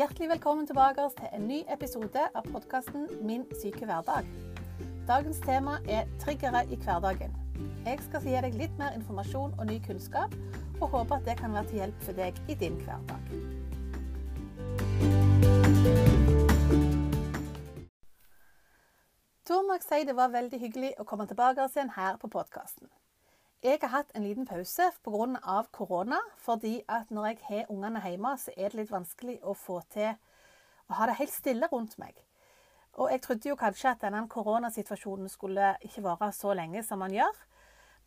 Hjertelig 0.00 0.28
velkommen 0.30 0.66
tilbake 0.66 1.04
til 1.16 1.26
en 1.36 1.42
ny 1.44 1.56
episode 1.68 2.20
av 2.34 2.46
podkasten 2.48 3.02
Min 3.20 3.42
syke 3.60 3.84
hverdag. 3.84 4.28
Dagens 5.08 5.40
tema 5.44 5.74
er 5.84 6.06
triggere 6.22 6.62
i 6.72 6.78
hverdagen. 6.80 7.34
Jeg 7.84 7.98
skal 8.06 8.24
gi 8.24 8.38
deg 8.46 8.56
litt 8.56 8.78
mer 8.80 8.96
informasjon 8.96 9.52
og 9.58 9.68
ny 9.68 9.76
kunnskap, 9.84 10.32
og 10.78 10.94
håper 10.94 11.18
at 11.18 11.28
det 11.28 11.34
kan 11.42 11.52
være 11.52 11.68
til 11.68 11.80
hjelp 11.82 12.00
for 12.06 12.16
deg 12.16 12.40
i 12.48 12.56
din 12.62 12.80
hverdag. 12.80 13.28
Da 19.52 19.60
må 19.60 19.76
jeg 19.76 19.84
si 19.84 20.00
det 20.08 20.16
var 20.16 20.32
veldig 20.32 20.64
hyggelig 20.64 20.94
å 20.96 21.04
komme 21.04 21.28
tilbake 21.28 21.68
igjen 21.68 21.92
her 22.00 22.16
på 22.16 22.32
podkasten. 22.38 22.88
Jeg 23.60 23.76
har 23.82 23.90
hatt 23.92 24.12
en 24.16 24.24
liten 24.24 24.46
pause 24.48 24.86
pga. 25.04 25.64
korona, 25.72 26.18
fordi 26.38 26.82
at 26.88 27.10
når 27.10 27.26
jeg 27.26 27.38
har 27.42 27.66
ungene 27.68 28.00
hjemme, 28.00 28.38
så 28.38 28.50
er 28.56 28.68
det 28.68 28.78
litt 28.78 28.90
vanskelig 28.90 29.38
å 29.42 29.52
få 29.52 29.82
til 29.92 30.14
å 30.88 30.94
ha 30.94 31.06
det 31.06 31.18
helt 31.18 31.32
stille 31.32 31.68
rundt 31.68 31.98
meg. 31.98 32.16
Og 32.94 33.10
jeg 33.10 33.20
trodde 33.20 33.48
jo 33.48 33.56
kanskje 33.56 33.90
at 33.90 34.00
denne 34.00 34.28
koronasituasjonen 34.28 35.28
skulle 35.28 35.74
ikke 35.84 36.02
vare 36.02 36.32
så 36.32 36.54
lenge 36.54 36.82
som 36.82 36.98
man 36.98 37.12
gjør. 37.12 37.36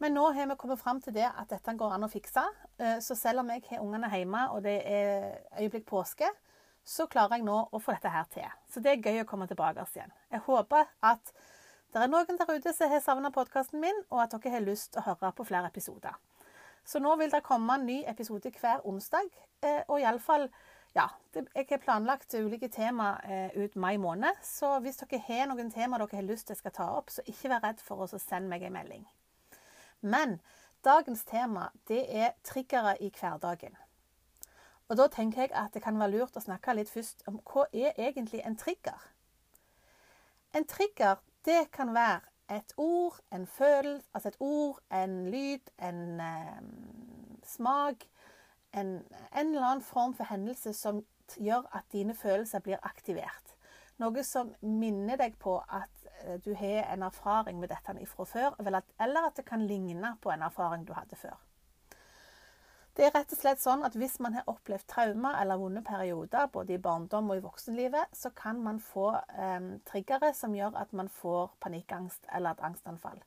Men 0.01 0.17
nå 0.17 0.25
har 0.33 0.49
vi 0.49 0.55
kommet 0.57 0.81
fram 0.81 1.01
til 1.01 1.13
det 1.13 1.29
at 1.29 1.49
dette 1.49 1.77
går 1.77 1.93
an 1.93 2.07
å 2.07 2.09
fikse. 2.09 2.43
Eh, 2.79 2.97
så 2.99 3.15
selv 3.15 3.39
om 3.43 3.53
jeg 3.53 3.61
har 3.69 3.85
ungene 3.85 4.09
hjemme 4.09 4.47
og 4.55 4.63
det 4.63 4.79
er 4.89 5.37
øyeblikk 5.59 5.85
påske, 5.85 6.31
så 6.83 7.05
klarer 7.05 7.37
jeg 7.37 7.45
nå 7.45 7.59
å 7.69 7.79
få 7.79 7.93
dette 7.93 8.09
her 8.09 8.25
til. 8.33 8.49
Så 8.73 8.81
det 8.81 8.97
er 8.97 9.05
gøy 9.05 9.21
å 9.21 9.29
komme 9.29 9.45
tilbake 9.47 9.85
igjen. 9.93 10.17
Jeg 10.31 10.47
håper 10.49 10.89
at 11.01 11.31
det 11.93 12.01
er 12.01 12.09
noen 12.09 12.39
der 12.39 12.49
ute 12.49 12.73
som 12.73 12.89
har 12.89 13.01
savna 13.05 13.29
podkasten 13.29 13.81
min, 13.81 13.99
og 14.09 14.23
at 14.23 14.31
dere 14.33 14.55
har 14.55 14.63
lyst 14.65 14.93
til 14.93 15.03
å 15.03 15.07
høre 15.11 15.29
på 15.37 15.45
flere 15.45 15.69
episoder. 15.69 16.15
Så 16.85 16.99
nå 16.99 17.13
vil 17.19 17.31
det 17.31 17.43
komme 17.45 17.75
en 17.77 17.85
ny 17.85 17.99
episode 18.09 18.49
hver 18.59 18.81
onsdag. 18.89 19.29
Eh, 19.63 19.83
og 19.87 20.01
iallfall 20.01 20.49
ja, 20.93 21.07
jeg 21.33 21.67
har 21.69 21.81
planlagt 21.81 22.33
ulike 22.33 22.67
tema 22.69 23.15
eh, 23.23 23.53
ut 23.55 23.75
mai 23.75 23.97
måned. 23.97 24.41
Så 24.43 24.75
hvis 24.83 24.99
dere 25.03 25.21
har 25.27 25.47
noen 25.49 25.71
tema 25.73 25.97
dere 26.01 26.19
har 26.19 26.27
lyst 26.27 26.47
til 26.47 26.57
jeg 26.57 26.63
skal 26.63 26.75
ta 26.75 26.89
opp, 26.97 27.13
så 27.13 27.23
ikke 27.29 27.53
vær 27.53 27.63
redd 27.67 27.81
for 27.81 28.03
å 28.03 28.09
sende 28.11 28.49
meg 28.49 28.65
en 28.65 28.75
melding. 28.75 29.05
Men 30.01 30.39
dagens 30.85 31.23
tema 31.29 31.69
det 31.89 32.03
er 32.09 32.33
triggere 32.43 32.97
i 33.01 33.09
hverdagen. 33.13 33.77
Og 34.89 34.97
da 34.99 35.07
tenker 35.07 35.45
jeg 35.45 35.53
at 35.57 35.73
det 35.73 35.81
kan 35.85 35.97
være 35.97 36.17
lurt 36.17 36.37
å 36.37 36.43
snakke 36.43 36.75
litt 36.75 36.91
først 36.91 37.23
om 37.29 37.39
hva 37.47 37.69
er 37.71 37.95
egentlig 37.97 38.43
en 38.45 38.57
trigger. 38.59 38.97
En 40.53 40.67
trigger 40.69 41.21
det 41.45 41.71
kan 41.71 41.93
være 41.93 42.21
et 42.57 42.73
ord, 42.77 43.19
en 43.33 43.47
følelse, 43.47 44.07
altså 44.13 44.27
et 44.27 44.37
ord, 44.39 44.79
en 44.93 45.31
lyd, 45.31 45.71
en 45.81 46.19
eh, 46.19 46.61
smak. 47.43 48.05
En, 48.73 48.87
en, 48.87 49.47
eller 49.47 49.65
annen 49.65 49.81
form 49.85 50.13
for 50.13 50.23
hendelse 50.23 50.73
som 50.73 51.03
gjør 51.37 51.69
at 51.75 51.83
dine 51.91 52.15
følelser 52.15 52.59
blir 52.59 52.81
aktivert. 52.83 53.53
Noe 54.01 54.23
som 54.25 54.49
minner 54.61 55.19
deg 55.21 55.37
på 55.39 55.59
at 55.69 56.07
eh, 56.23 56.39
du 56.45 56.53
har 56.57 56.89
en 56.93 57.05
erfaring 57.05 57.59
med 57.59 57.69
dette 57.69 58.07
fra 58.09 58.25
før, 58.25 58.55
eller 58.59 59.27
at 59.27 59.37
det 59.37 59.45
kan 59.45 59.67
ligne 59.67 60.15
på 60.21 60.31
en 60.33 60.41
erfaring 60.41 60.87
du 60.87 60.93
hadde 60.93 61.15
før. 61.15 61.37
Det 62.93 63.07
er 63.07 63.13
rett 63.15 63.31
og 63.33 63.39
slett 63.39 63.61
sånn 63.61 63.81
at 63.87 63.95
Hvis 63.97 64.19
man 64.21 64.35
har 64.37 64.49
opplevd 64.51 64.85
traumer 64.91 65.39
eller 65.41 65.57
vonde 65.57 65.81
perioder, 65.85 66.49
både 66.53 66.75
i 66.75 66.81
barndom 66.81 67.31
og 67.33 67.39
i 67.39 67.45
voksenlivet, 67.45 68.11
så 68.13 68.29
kan 68.37 68.59
man 68.61 68.79
få 68.79 69.15
eh, 69.17 69.69
triggere 69.89 70.29
som 70.37 70.53
gjør 70.53 70.77
at 70.77 70.93
man 70.93 71.09
får 71.09 71.55
panikkangst 71.63 72.27
eller 72.29 72.53
et 72.53 72.61
angstanfall. 72.69 73.23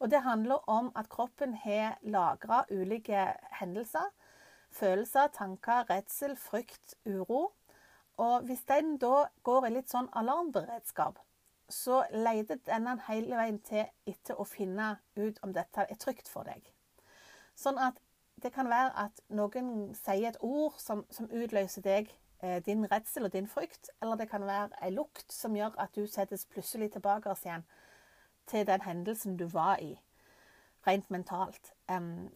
Og 0.00 0.10
Det 0.10 0.20
handler 0.24 0.68
om 0.68 0.92
at 0.96 1.08
kroppen 1.08 1.54
har 1.54 1.96
lagra 2.02 2.64
ulike 2.70 3.24
hendelser, 3.60 4.12
følelser, 4.70 5.32
tanker, 5.32 5.88
redsel, 5.90 6.36
frykt, 6.36 6.94
uro. 7.06 7.52
Og 8.16 8.44
Hvis 8.44 8.64
den 8.68 8.98
da 8.98 9.26
går 9.42 9.66
i 9.66 9.72
litt 9.78 9.88
sånn 9.88 10.08
alarmberedskap, 10.12 11.18
så 11.70 12.04
leter 12.12 12.60
denne 12.66 12.98
hele 13.08 13.36
veien 13.36 13.60
til 13.64 13.86
etter 14.06 14.36
å 14.36 14.44
finne 14.44 14.98
ut 15.16 15.40
om 15.42 15.52
dette 15.56 15.86
er 15.88 16.00
trygt 16.00 16.28
for 16.28 16.44
deg. 16.44 16.64
Sånn 17.56 17.78
at 17.78 18.00
det 18.42 18.52
kan 18.52 18.68
være 18.70 18.90
at 19.04 19.22
noen 19.28 19.94
sier 19.94 20.30
et 20.30 20.40
ord 20.40 20.76
som, 20.78 21.04
som 21.10 21.30
utløser 21.30 21.84
deg, 21.84 22.10
eh, 22.42 22.58
din 22.66 22.86
redsel 22.90 23.28
og 23.28 23.32
din 23.32 23.48
frykt. 23.48 23.90
Eller 24.02 24.16
det 24.20 24.30
kan 24.30 24.46
være 24.46 24.70
ei 24.84 24.92
lukt 24.94 25.32
som 25.32 25.56
gjør 25.56 25.78
at 25.78 25.94
du 25.96 26.06
settes 26.06 26.46
plutselig 26.46 26.92
tilbake 26.92 27.34
igjen 27.44 27.66
til 28.50 28.66
den 28.66 28.82
hendelsen 28.82 29.36
du 29.38 29.46
var 29.52 29.78
i, 29.78 29.94
rent 30.86 31.10
mentalt. 31.10 31.72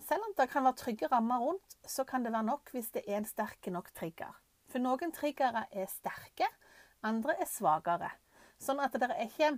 Selv 0.06 0.26
om 0.28 0.34
det 0.38 0.48
kan 0.50 0.64
være 0.64 0.78
trygge 0.78 1.06
rammer 1.10 1.38
rundt, 1.42 1.76
så 1.86 2.04
kan 2.04 2.24
det 2.24 2.32
være 2.32 2.46
nok 2.50 2.70
hvis 2.70 2.90
det 2.94 3.02
er 3.08 3.18
en 3.18 3.26
sterk 3.26 3.66
nok 3.66 3.90
trigger. 3.94 4.30
For 4.70 4.82
noen 4.82 5.12
triggere 5.14 5.66
er 5.72 5.90
sterke, 5.90 6.46
andre 7.02 7.34
er 7.40 7.50
svakere. 7.50 8.10
Sånn 8.58 8.80
at 8.82 8.94
det 8.94 9.10
er 9.10 9.26
ikke, 9.26 9.50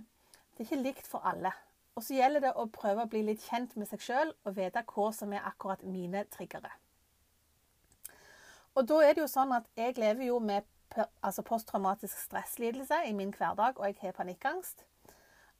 det 0.57 0.63
er 0.63 0.65
ikke 0.65 0.81
likt 0.81 1.07
for 1.09 1.25
alle. 1.25 1.53
Og 1.97 2.03
så 2.05 2.13
gjelder 2.13 2.43
det 2.45 2.53
å 2.53 2.67
prøve 2.69 3.07
å 3.07 3.09
bli 3.09 3.23
litt 3.25 3.41
kjent 3.41 3.73
med 3.75 3.89
seg 3.89 4.03
sjøl 4.05 4.33
og 4.45 4.53
vite 4.59 4.83
hva 4.91 5.07
som 5.17 5.31
er 5.33 5.45
akkurat 5.49 5.81
mine 5.81 6.21
triggere. 6.29 6.69
Og 8.77 8.85
da 8.85 8.99
er 9.01 9.15
det 9.17 9.23
jo 9.23 9.31
sånn 9.31 9.55
at 9.57 9.65
jeg 9.73 9.97
lever 9.97 10.27
jo 10.29 10.37
med 10.37 10.67
altså 11.25 11.41
posttraumatisk 11.41 12.19
stresslidelse 12.21 13.01
i 13.09 13.15
min 13.17 13.33
hverdag, 13.33 13.79
og 13.81 13.89
jeg 13.89 13.97
har 14.03 14.13
panikkangst. 14.13 14.85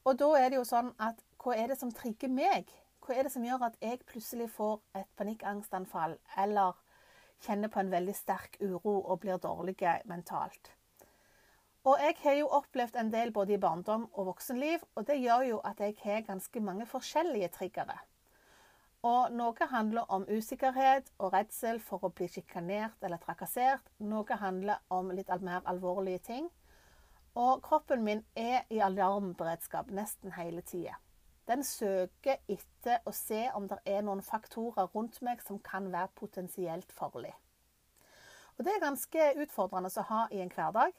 Og 0.05 0.19
da 0.21 0.29
er 0.37 0.51
det 0.53 0.59
jo 0.59 0.67
sånn 0.69 0.93
at 1.01 1.17
hva 1.41 1.57
er 1.57 1.73
det 1.73 1.79
som 1.81 1.89
trigger 1.91 2.29
meg? 2.29 2.69
Hva 3.01 3.17
er 3.17 3.25
det 3.25 3.33
som 3.33 3.45
gjør 3.45 3.65
at 3.71 3.81
jeg 3.81 4.05
plutselig 4.05 4.51
får 4.53 4.77
et 4.99 5.09
panikkangstanfall 5.17 6.19
eller 6.37 6.77
kjenner 7.45 7.73
på 7.73 7.81
en 7.81 7.91
veldig 7.91 8.15
sterk 8.15 8.61
uro 8.61 8.99
og 8.99 9.23
blir 9.25 9.41
dårlig 9.41 9.79
mentalt? 10.05 10.76
Og 11.87 12.01
jeg 12.03 12.17
har 12.19 12.35
jo 12.35 12.49
opplevd 12.51 12.97
en 12.99 13.09
del 13.13 13.31
både 13.31 13.55
i 13.55 13.61
barndom 13.63 14.09
og 14.11 14.33
voksenliv, 14.33 14.81
og 14.95 15.05
det 15.07 15.21
gjør 15.21 15.45
jo 15.47 15.59
at 15.63 15.79
jeg 15.79 15.95
har 16.01 16.25
ganske 16.27 16.59
mange 16.59 16.85
forskjellige 16.85 17.47
triggere. 17.55 17.95
Og 19.07 19.31
noe 19.31 19.67
handler 19.71 20.09
om 20.11 20.25
usikkerhet 20.27 21.13
og 21.21 21.31
redsel 21.37 21.79
for 21.79 22.03
å 22.03 22.11
bli 22.11 22.27
sjikanert 22.27 23.03
eller 23.05 23.21
trakassert. 23.23 23.87
Noe 24.03 24.39
handler 24.41 24.81
om 24.91 25.13
litt 25.15 25.31
mer 25.39 25.63
alvorlige 25.69 26.19
ting. 26.27 26.49
Og 27.37 27.61
kroppen 27.63 28.03
min 28.03 28.25
er 28.35 28.65
i 28.73 28.81
alarmberedskap 28.83 29.91
nesten 29.93 30.33
hele 30.35 30.65
tida. 30.65 30.97
Den 31.47 31.63
søker 31.63 32.41
etter 32.51 33.05
å 33.07 33.13
se 33.15 33.45
om 33.55 33.69
det 33.71 33.77
er 33.87 34.01
noen 34.03 34.25
faktorer 34.25 34.89
rundt 34.91 35.21
meg 35.23 35.39
som 35.45 35.61
kan 35.63 35.87
være 35.93 36.11
potensielt 36.19 36.91
farlig. 36.91 37.31
Og 38.57 38.65
Det 38.65 38.73
er 38.73 38.81
ganske 38.81 39.33
utfordrende 39.37 39.93
å 39.93 40.07
ha 40.09 40.23
i 40.33 40.41
en 40.41 40.51
hverdag. 40.51 40.91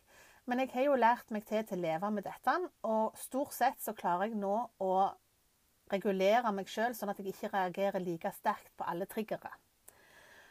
Men 0.49 0.63
jeg 0.63 0.73
har 0.73 0.87
jo 0.87 0.97
lært 0.97 1.33
meg 1.35 1.45
til 1.49 1.65
til 1.69 1.77
å 1.77 1.85
leve 1.85 2.11
med 2.11 2.25
dette, 2.25 2.55
og 2.89 3.17
stort 3.21 3.53
sett 3.53 3.83
så 3.85 3.93
klarer 3.97 4.31
jeg 4.31 4.39
nå 4.41 4.55
å 4.81 4.93
regulere 5.93 6.53
meg 6.57 6.71
sjøl, 6.73 6.95
sånn 6.97 7.13
at 7.13 7.21
jeg 7.21 7.35
ikke 7.35 7.51
reagerer 7.53 8.01
like 8.01 8.33
sterkt 8.37 8.73
på 8.77 8.87
alle 8.89 9.09
triggere. 9.09 9.51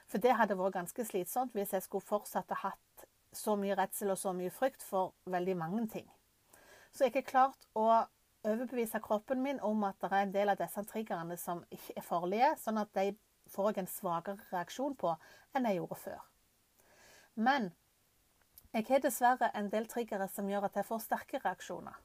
For 0.07 0.21
det 0.23 0.35
hadde 0.37 0.57
vært 0.57 0.77
ganske 0.77 1.05
slitsomt 1.05 1.55
hvis 1.57 1.73
jeg 1.73 1.85
skulle 1.85 2.05
fortsatt 2.05 2.53
ha 2.53 2.69
hatt 2.69 3.07
så 3.35 3.57
mye 3.59 3.75
redsel 3.77 4.13
og 4.13 4.21
så 4.21 4.31
mye 4.37 4.53
frykt 4.53 4.85
for 4.85 5.15
veldig 5.25 5.57
mange 5.57 5.87
ting. 5.91 6.05
Så 6.93 7.07
jeg 7.07 7.17
har 7.17 7.27
klart 7.27 7.67
å 7.77 7.87
overbevise 8.47 9.01
kroppen 9.03 9.41
min 9.43 9.59
om 9.65 9.83
at 9.89 9.97
det 10.01 10.11
er 10.11 10.23
en 10.27 10.33
del 10.33 10.53
av 10.53 10.61
disse 10.61 10.83
triggerne 10.87 11.35
som 11.41 11.65
ikke 11.73 11.97
er 11.97 12.05
farlige, 12.05 12.53
sånn 12.61 12.79
at 12.81 12.93
de 12.95 13.11
får 13.51 13.73
jeg 13.73 13.83
en 13.83 13.91
svakere 13.91 14.47
reaksjon 14.53 14.95
på 14.99 15.17
enn 15.57 15.67
jeg 15.67 15.81
gjorde 15.81 15.99
før. 16.05 16.23
Men 17.35 17.69
jeg 18.77 18.85
har 18.91 19.01
dessverre 19.01 19.49
en 19.57 19.71
del 19.73 19.87
triggere 19.89 20.27
som 20.29 20.49
gjør 20.49 20.67
at 20.67 20.75
jeg 20.77 20.85
får 20.85 20.99
sterke 21.01 21.39
reaksjoner. 21.41 21.95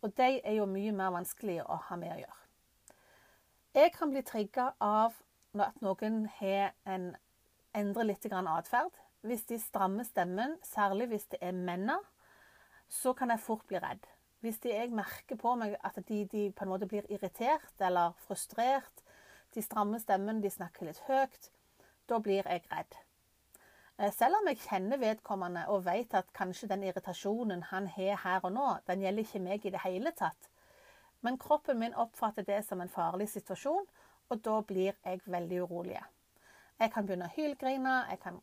Og 0.00 0.14
de 0.16 0.38
er 0.40 0.54
jo 0.56 0.68
mye 0.70 0.92
mer 0.96 1.12
vanskelig 1.12 1.58
å 1.66 1.76
ha 1.88 1.96
med 2.00 2.14
å 2.14 2.20
gjøre. 2.22 2.44
Jeg 3.76 3.92
kan 3.92 4.12
bli 4.14 4.22
trigga 4.24 4.70
av 4.80 5.18
at 5.60 5.82
noen 5.84 6.22
har 6.38 6.72
en 6.88 7.10
endrer 7.76 8.08
litt 8.08 8.24
atferd. 8.32 8.94
Hvis 9.20 9.44
de 9.50 9.58
strammer 9.60 10.06
stemmen, 10.08 10.56
særlig 10.64 11.10
hvis 11.10 11.26
det 11.34 11.42
er 11.42 11.52
mennene, 11.52 11.98
så 12.88 13.12
kan 13.12 13.28
jeg 13.30 13.44
fort 13.44 13.66
bli 13.68 13.76
redd. 13.78 14.06
Hvis 14.40 14.62
de, 14.64 14.70
jeg 14.70 14.94
merker 14.94 15.36
på 15.36 15.56
meg 15.60 15.76
at 15.84 15.98
de, 16.08 16.24
de, 16.24 16.48
på 16.54 16.64
en 16.64 16.72
måte 16.72 16.88
blir 16.88 17.04
irritert 17.12 17.84
eller 17.84 18.14
frustrert, 18.24 19.04
de 19.54 19.60
strammer 19.60 20.00
stemmen, 20.00 20.40
de 20.40 20.50
snakker 20.50 20.88
litt 20.88 21.02
høyt, 21.08 21.50
da 22.08 22.22
blir 22.22 22.46
jeg 22.46 22.64
redd. 22.70 22.96
Eh, 23.98 24.12
selv 24.14 24.38
om 24.38 24.46
jeg 24.46 24.60
kjenner 24.62 25.00
vedkommende 25.02 25.64
og 25.72 25.86
vet 25.88 26.14
at 26.14 26.28
kanskje 26.36 26.68
den 26.70 26.84
irritasjonen 26.86 27.64
han 27.72 27.88
har 27.96 28.20
her 28.22 28.44
og 28.46 28.52
nå, 28.54 28.66
den 28.86 29.02
gjelder 29.02 29.26
ikke 29.26 29.42
meg 29.42 29.66
i 29.66 29.72
det 29.74 29.82
hele 29.82 30.12
tatt. 30.14 30.50
Men 31.26 31.38
kroppen 31.38 31.80
min 31.80 31.96
oppfatter 31.98 32.46
det 32.46 32.60
som 32.66 32.80
en 32.80 32.92
farlig 32.92 33.26
situasjon, 33.32 33.88
og 34.28 34.44
da 34.44 34.60
blir 34.62 34.92
jeg 34.92 35.24
veldig 35.26 35.64
urolig. 35.64 35.98
Jeg 36.78 36.92
kan 36.94 37.06
begynne 37.06 37.26
å 37.26 37.34
hylgrine, 37.34 37.96
jeg 38.12 38.20
kan 38.22 38.38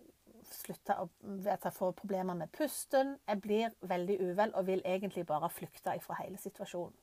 slutte 0.52 0.98
å 1.00 1.08
jeg 1.46 1.74
få 1.74 1.92
problemer 1.96 2.36
med 2.38 2.52
pusten. 2.54 3.16
Jeg 3.28 3.42
blir 3.42 3.72
veldig 3.82 4.18
uvel 4.28 4.52
og 4.54 4.68
vil 4.68 4.84
egentlig 4.86 5.26
bare 5.26 5.50
flykte 5.50 5.96
fra 6.04 6.20
hele 6.20 6.38
situasjonen. 6.42 6.98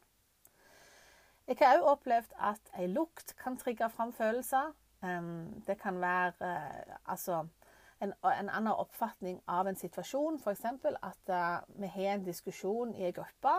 Jeg 1.48 1.58
har 1.58 1.80
òg 1.80 1.88
opplevd 1.96 2.36
at 2.38 2.68
ei 2.78 2.86
lukt 2.86 3.34
kan 3.40 3.56
trigge 3.58 3.88
fram 3.90 4.12
følelser. 4.14 4.70
Det 5.66 5.74
kan 5.80 5.98
være 6.00 6.46
eh, 6.46 6.94
altså 7.10 7.40
en, 8.02 8.12
en 8.22 8.50
annen 8.50 8.72
oppfatning 8.72 9.40
av 9.46 9.68
en 9.68 9.78
situasjon. 9.78 10.40
F.eks. 10.42 10.64
at 11.02 11.32
uh, 11.32 11.62
vi 11.78 11.90
har 11.94 12.16
en 12.16 12.26
diskusjon 12.26 12.94
i 12.98 13.06
en 13.08 13.16
gruppe, 13.16 13.56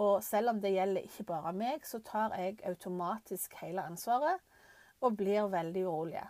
og 0.00 0.24
selv 0.26 0.50
om 0.50 0.60
det 0.62 0.74
gjelder 0.74 1.06
ikke 1.06 1.26
bare 1.28 1.52
meg, 1.54 1.84
så 1.86 2.00
tar 2.04 2.34
jeg 2.38 2.58
automatisk 2.66 3.54
hele 3.60 3.84
ansvaret 3.86 4.42
og 5.04 5.16
blir 5.18 5.46
veldig 5.52 5.84
urolig. 5.86 6.24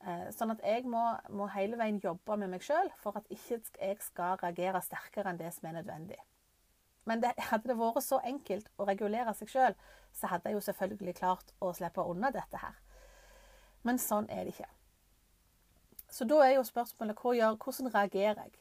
Uh, 0.00 0.26
sånn 0.32 0.54
at 0.54 0.64
jeg 0.64 0.88
må, 0.88 1.02
må, 1.36 1.46
hele 1.54 1.78
veien 1.80 2.00
jobbe 2.02 2.38
med 2.40 2.54
meg 2.54 2.64
sjøl 2.64 2.88
for 3.02 3.20
at 3.20 3.28
ikke 3.32 3.60
jeg 3.60 4.00
skal 4.04 4.40
reagere 4.40 4.80
sterkere 4.84 5.30
enn 5.30 5.40
det 5.40 5.52
som 5.56 5.68
er 5.70 5.80
nødvendig. 5.80 6.20
Men 7.08 7.22
det, 7.22 7.32
hadde 7.50 7.70
det 7.70 7.78
vært 7.78 8.04
så 8.04 8.20
enkelt 8.26 8.68
å 8.76 8.86
regulere 8.88 9.32
seg 9.36 9.52
sjøl, 9.52 9.78
så 10.12 10.32
hadde 10.32 10.50
jeg 10.50 10.58
jo 10.58 10.66
selvfølgelig 10.68 11.16
klart 11.20 11.54
å 11.60 11.72
slippe 11.76 12.04
unna 12.04 12.32
dette 12.34 12.60
her. 12.60 12.76
Men 13.86 14.00
sånn 14.00 14.28
er 14.28 14.44
det 14.44 14.54
ikke. 14.54 14.68
Så 16.10 16.26
da 16.26 16.40
er 16.44 16.56
jo 16.56 16.62
spørsmålet 16.66 17.16
gjør, 17.16 17.56
hvordan 17.56 17.94
reagerer 17.94 18.42
jeg? 18.42 18.56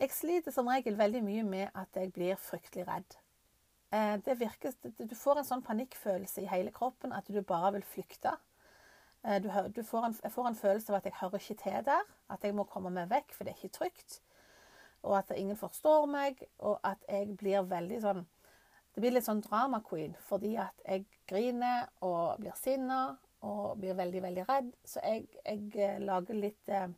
Jeg 0.00 0.10
sliter 0.12 0.52
som 0.52 0.68
regel 0.68 0.98
veldig 0.98 1.22
mye 1.24 1.42
med 1.42 1.68
at 1.74 1.88
jeg 1.96 2.12
blir 2.12 2.36
fryktelig 2.36 2.84
redd. 2.88 3.16
Eh, 3.92 4.18
det 4.24 4.40
virker, 4.40 4.74
du 4.98 5.14
får 5.16 5.40
en 5.40 5.48
sånn 5.48 5.64
panikkfølelse 5.64 6.42
i 6.42 6.50
hele 6.50 6.72
kroppen 6.74 7.14
at 7.16 7.28
du 7.32 7.40
bare 7.40 7.72
vil 7.78 7.86
flykte. 7.86 8.34
Eh, 9.24 9.40
du, 9.42 9.48
du 9.72 9.82
får 9.86 10.10
en, 10.10 10.16
jeg 10.22 10.32
får 10.34 10.50
en 10.50 10.58
følelse 10.60 10.92
av 10.92 10.98
at 10.98 11.08
jeg 11.08 11.18
hører 11.20 11.40
ikke 11.40 11.58
til 11.62 11.84
der, 11.88 12.14
at 12.28 12.44
jeg 12.44 12.54
må 12.54 12.66
komme 12.68 12.92
meg 12.92 13.08
vekk, 13.10 13.32
for 13.32 13.44
det 13.44 13.54
er 13.54 13.62
ikke 13.62 13.78
trygt. 13.78 14.20
Og 15.02 15.16
at 15.16 15.32
ingen 15.36 15.56
forstår 15.56 16.04
meg, 16.10 16.44
og 16.58 16.76
at 16.84 17.00
jeg 17.08 17.36
blir 17.38 17.68
veldig 17.68 18.00
sånn 18.04 18.26
Det 18.96 19.02
blir 19.04 19.12
litt 19.12 19.26
sånn 19.26 19.42
drama 19.44 19.82
queen 19.84 20.14
fordi 20.24 20.54
at 20.56 20.78
jeg 20.88 21.02
griner 21.28 21.82
og 22.00 22.38
blir 22.40 22.54
sinna 22.56 23.18
og 23.46 23.78
blir 23.80 23.96
veldig, 23.98 24.22
veldig 24.22 24.44
redd. 24.48 24.70
Så 24.84 25.02
jeg, 25.04 25.26
jeg 25.44 25.70
eh, 25.82 26.00
lager 26.02 26.38
litt 26.38 26.72
eh, 26.72 26.88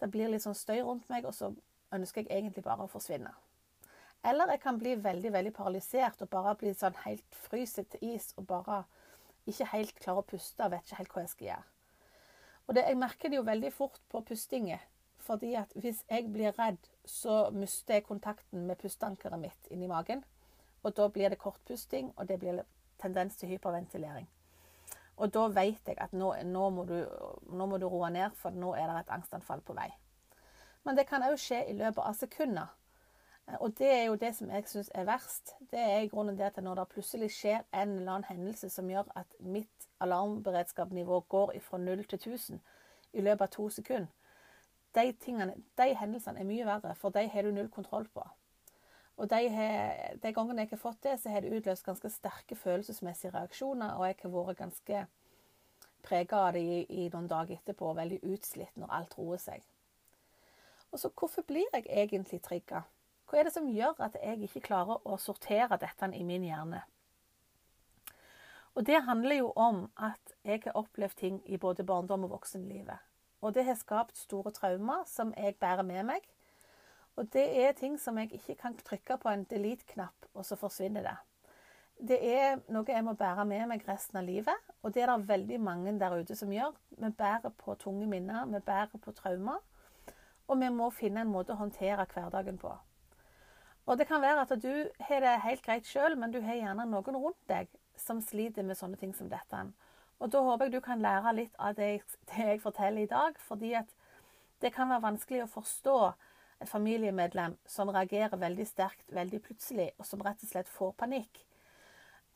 Det 0.00 0.10
blir 0.12 0.28
litt 0.28 0.44
sånn 0.44 0.56
støy 0.56 0.82
rundt 0.84 1.08
meg, 1.08 1.24
og 1.24 1.32
så 1.34 1.52
ønsker 1.96 2.24
jeg 2.24 2.32
egentlig 2.36 2.64
bare 2.64 2.84
å 2.84 2.90
forsvinne. 2.90 3.30
Eller 4.26 4.50
jeg 4.52 4.60
kan 4.60 4.78
bli 4.78 4.96
veldig 5.00 5.30
veldig 5.32 5.52
paralysert 5.56 6.20
og 6.24 6.28
bare 6.32 6.56
bli 6.58 6.74
sånn 6.74 6.98
helt 7.04 7.38
fryset 7.46 7.88
til 7.94 8.16
is 8.16 8.32
og 8.36 8.48
bare 8.50 8.82
ikke 9.46 9.70
helt 9.72 9.94
klare 10.02 10.20
å 10.20 10.26
puste 10.26 10.64
og 10.64 10.74
vet 10.74 10.84
ikke 10.84 11.00
helt 11.00 11.14
hva 11.14 11.24
jeg 11.24 11.32
skal 11.32 11.48
gjøre. 11.48 11.66
Og 12.66 12.74
det, 12.74 12.84
Jeg 12.88 12.98
merker 12.98 13.30
det 13.30 13.36
jo 13.36 13.46
veldig 13.46 13.72
fort 13.72 14.00
på 14.10 14.20
pustingen. 14.20 14.82
Fordi 15.26 15.54
at 15.54 15.72
hvis 15.74 16.04
jeg 16.10 16.32
blir 16.32 16.54
redd, 16.58 16.78
så 17.04 17.50
mister 17.50 17.94
jeg 17.94 18.06
kontakten 18.06 18.66
med 18.66 18.78
pusteankeret 18.78 19.40
mitt 19.40 19.70
inni 19.70 19.88
magen. 19.90 20.24
Og 20.82 20.96
da 20.96 21.08
blir 21.08 21.28
det 21.28 21.38
kortpusting, 21.38 22.12
og 22.16 22.28
det 22.28 22.38
blir 22.38 22.62
tendens 23.02 23.36
til 23.36 23.48
hyperventilering. 23.48 24.28
Og 25.16 25.32
da 25.32 25.46
vet 25.48 25.88
jeg 25.88 25.96
at 26.00 26.12
nå, 26.12 26.34
nå, 26.44 26.70
må 26.70 26.84
du, 26.84 26.96
nå, 27.48 27.66
må 27.66 27.78
du, 27.80 27.86
roe 27.88 28.10
ned, 28.12 28.34
for 28.36 28.52
nå 28.52 28.74
er 28.76 28.90
det 28.90 28.98
et 29.00 29.14
angstanfall 29.16 29.62
på 29.64 29.76
vei. 29.76 29.88
Men 30.84 30.98
det 30.98 31.06
kan 31.08 31.24
òg 31.24 31.38
skje 31.40 31.62
i 31.70 31.76
løpet 31.76 32.02
av 32.04 32.18
sekunder. 32.18 32.74
Og 33.60 33.72
det 33.78 33.88
er 33.88 34.04
jo 34.08 34.18
det 34.18 34.32
som 34.36 34.50
jeg 34.50 34.66
syns 34.68 34.90
er 34.94 35.06
verst. 35.06 35.54
Det 35.70 35.80
er 35.80 36.04
i 36.04 36.10
grunnen 36.10 36.36
det 36.38 36.48
at 36.48 36.62
når 36.62 36.80
det 36.80 36.88
plutselig 36.92 37.30
skjer 37.32 37.62
en 37.72 37.96
eller 37.96 38.12
annen 38.12 38.28
hendelse 38.28 38.70
som 38.70 38.90
gjør 38.90 39.08
at 39.16 39.36
mitt 39.40 39.88
alarmberedskapsnivå 40.02 41.20
går 41.30 41.54
fra 41.62 41.78
0 41.78 42.04
til 42.04 42.18
1000 42.18 42.60
i 43.12 43.22
løpet 43.22 43.46
av 43.46 43.52
to 43.54 43.68
sekunder, 43.70 44.10
de, 44.96 45.12
tingene, 45.12 45.54
de 45.78 45.94
hendelsene 45.94 46.40
er 46.40 46.48
mye 46.48 46.66
verre, 46.66 46.94
for 46.96 47.14
de 47.14 47.26
har 47.28 47.44
du 47.44 47.52
null 47.54 47.68
kontroll 47.70 48.08
på. 48.12 48.24
Og 49.16 49.30
de, 49.30 49.48
har, 49.48 50.16
de 50.22 50.32
gangene 50.36 50.66
jeg 50.66 50.74
har 50.74 50.80
fått 50.80 51.00
det, 51.06 51.14
så 51.20 51.32
har 51.32 51.40
det 51.40 51.54
utløst 51.56 51.86
ganske 51.86 52.10
sterke 52.12 52.56
følelsesmessige 52.56 53.32
reaksjoner, 53.32 53.94
og 53.96 54.04
jeg 54.06 54.18
har 54.22 54.34
vært 54.34 54.58
ganske 54.58 55.06
prega 56.06 56.42
av 56.48 56.52
det 56.56 56.60
i, 56.62 56.82
i, 56.88 57.06
noen 57.12 57.30
dager 57.30 57.56
etterpå, 57.56 57.88
og 57.90 57.96
veldig 58.00 58.20
utslitt 58.34 58.76
når 58.76 58.92
alt 58.98 59.16
roer 59.18 59.40
seg. 59.40 59.64
Og 60.92 61.00
så 61.00 61.10
hvorfor 61.10 61.46
blir 61.48 61.64
jeg 61.72 61.88
egentlig 61.88 62.42
trigga? 62.44 62.84
Hva 63.26 63.40
er 63.40 63.48
det 63.48 63.56
som 63.56 63.66
gjør 63.72 63.96
at 64.04 64.20
jeg 64.20 64.44
ikke 64.46 64.62
klarer 64.68 65.00
å 65.02 65.16
sortere 65.18 65.80
dette 65.82 66.12
i 66.14 66.22
min 66.24 66.44
hjerne? 66.46 66.84
Og 68.76 68.84
det 68.86 69.02
handler 69.08 69.40
jo 69.40 69.50
om 69.56 69.86
at 69.96 70.36
jeg 70.44 70.60
har 70.66 70.76
opplevd 70.76 71.16
ting 71.16 71.40
i 71.48 71.56
både 71.56 71.84
barndom 71.88 72.28
og 72.28 72.36
voksenlivet. 72.36 73.00
Og 73.40 73.54
det 73.56 73.64
har 73.64 73.78
skapt 73.80 74.18
store 74.20 74.52
traumer 74.52 75.06
som 75.08 75.32
jeg 75.36 75.56
bærer 75.56 75.82
med 75.82 76.04
meg. 76.12 76.28
Og 77.16 77.32
det 77.32 77.46
er 77.64 77.72
ting 77.72 77.96
som 78.00 78.18
jeg 78.20 78.34
ikke 78.36 78.58
kan 78.60 78.76
trykke 78.76 79.16
på 79.22 79.32
en 79.32 79.46
delete-knapp, 79.48 80.28
og 80.34 80.44
så 80.44 80.56
forsvinner 80.60 81.06
det. 81.06 81.16
Det 81.96 82.18
er 82.28 82.58
noe 82.68 82.84
jeg 82.92 83.04
må 83.04 83.14
bære 83.16 83.46
med 83.48 83.70
meg 83.70 83.86
resten 83.88 84.18
av 84.20 84.26
livet, 84.26 84.66
og 84.84 84.92
det 84.92 85.02
er 85.02 85.12
det 85.14 85.28
veldig 85.30 85.60
mange 85.64 85.94
der 86.00 86.18
ute 86.20 86.36
som 86.36 86.52
gjør. 86.52 86.74
Vi 86.90 87.08
bærer 87.08 87.54
på 87.56 87.74
tunge 87.80 88.06
minner, 88.06 88.44
vi 88.52 88.60
bærer 88.60 89.00
på 89.00 89.14
traumer, 89.16 89.62
og 90.46 90.60
vi 90.60 90.68
må 90.68 90.90
finne 90.92 91.24
en 91.24 91.32
måte 91.32 91.54
å 91.54 91.60
håndtere 91.62 92.04
hverdagen 92.12 92.60
på. 92.60 92.74
Og 93.86 93.98
det 93.98 94.08
kan 94.10 94.20
være 94.20 94.44
at 94.44 94.52
du 94.60 94.72
har 95.08 95.24
det 95.24 95.40
helt 95.46 95.64
greit 95.64 95.88
sjøl, 95.88 96.18
men 96.18 96.34
du 96.34 96.40
har 96.42 96.58
gjerne 96.58 96.84
noen 96.90 97.16
rundt 97.16 97.42
deg 97.48 97.70
som 97.96 98.20
sliter 98.20 98.66
med 98.66 98.76
sånne 98.76 99.00
ting 99.00 99.14
som 99.16 99.30
dette. 99.32 99.64
Og 100.20 100.32
da 100.32 100.42
håper 100.42 100.68
jeg 100.68 100.76
du 100.76 100.84
kan 100.84 101.00
lære 101.00 101.32
litt 101.36 101.56
av 101.56 101.76
det 101.78 101.88
jeg, 101.94 102.02
det 102.28 102.48
jeg 102.50 102.60
forteller 102.60 103.06
i 103.06 103.10
dag, 103.10 103.38
fordi 103.48 103.72
at 103.78 103.88
det 104.60 104.72
kan 104.74 104.90
være 104.90 105.04
vanskelig 105.04 105.44
å 105.44 105.52
forstå 105.52 105.98
et 106.60 106.68
familiemedlem 106.68 107.56
som 107.68 107.90
reagerer 107.92 108.36
veldig 108.40 108.66
sterkt 108.66 109.12
veldig 109.12 109.42
plutselig, 109.44 109.90
og 109.98 110.06
som 110.06 110.22
rett 110.24 110.42
og 110.42 110.50
slett 110.50 110.70
får 110.72 110.94
panikk 110.98 111.42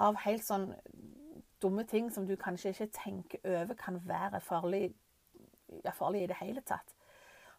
av 0.01 0.17
helt 0.25 0.45
sånn 0.45 0.71
dumme 1.61 1.85
ting 1.85 2.09
som 2.13 2.27
du 2.27 2.37
kanskje 2.41 2.73
ikke 2.73 2.89
tenker 2.97 3.43
over 3.45 3.77
kan 3.77 4.01
være 4.09 4.41
farlig, 4.41 4.95
ja, 5.85 5.93
farlig 5.93 6.25
i 6.25 6.31
det 6.31 6.39
hele 6.41 6.65
tatt. 6.65 6.95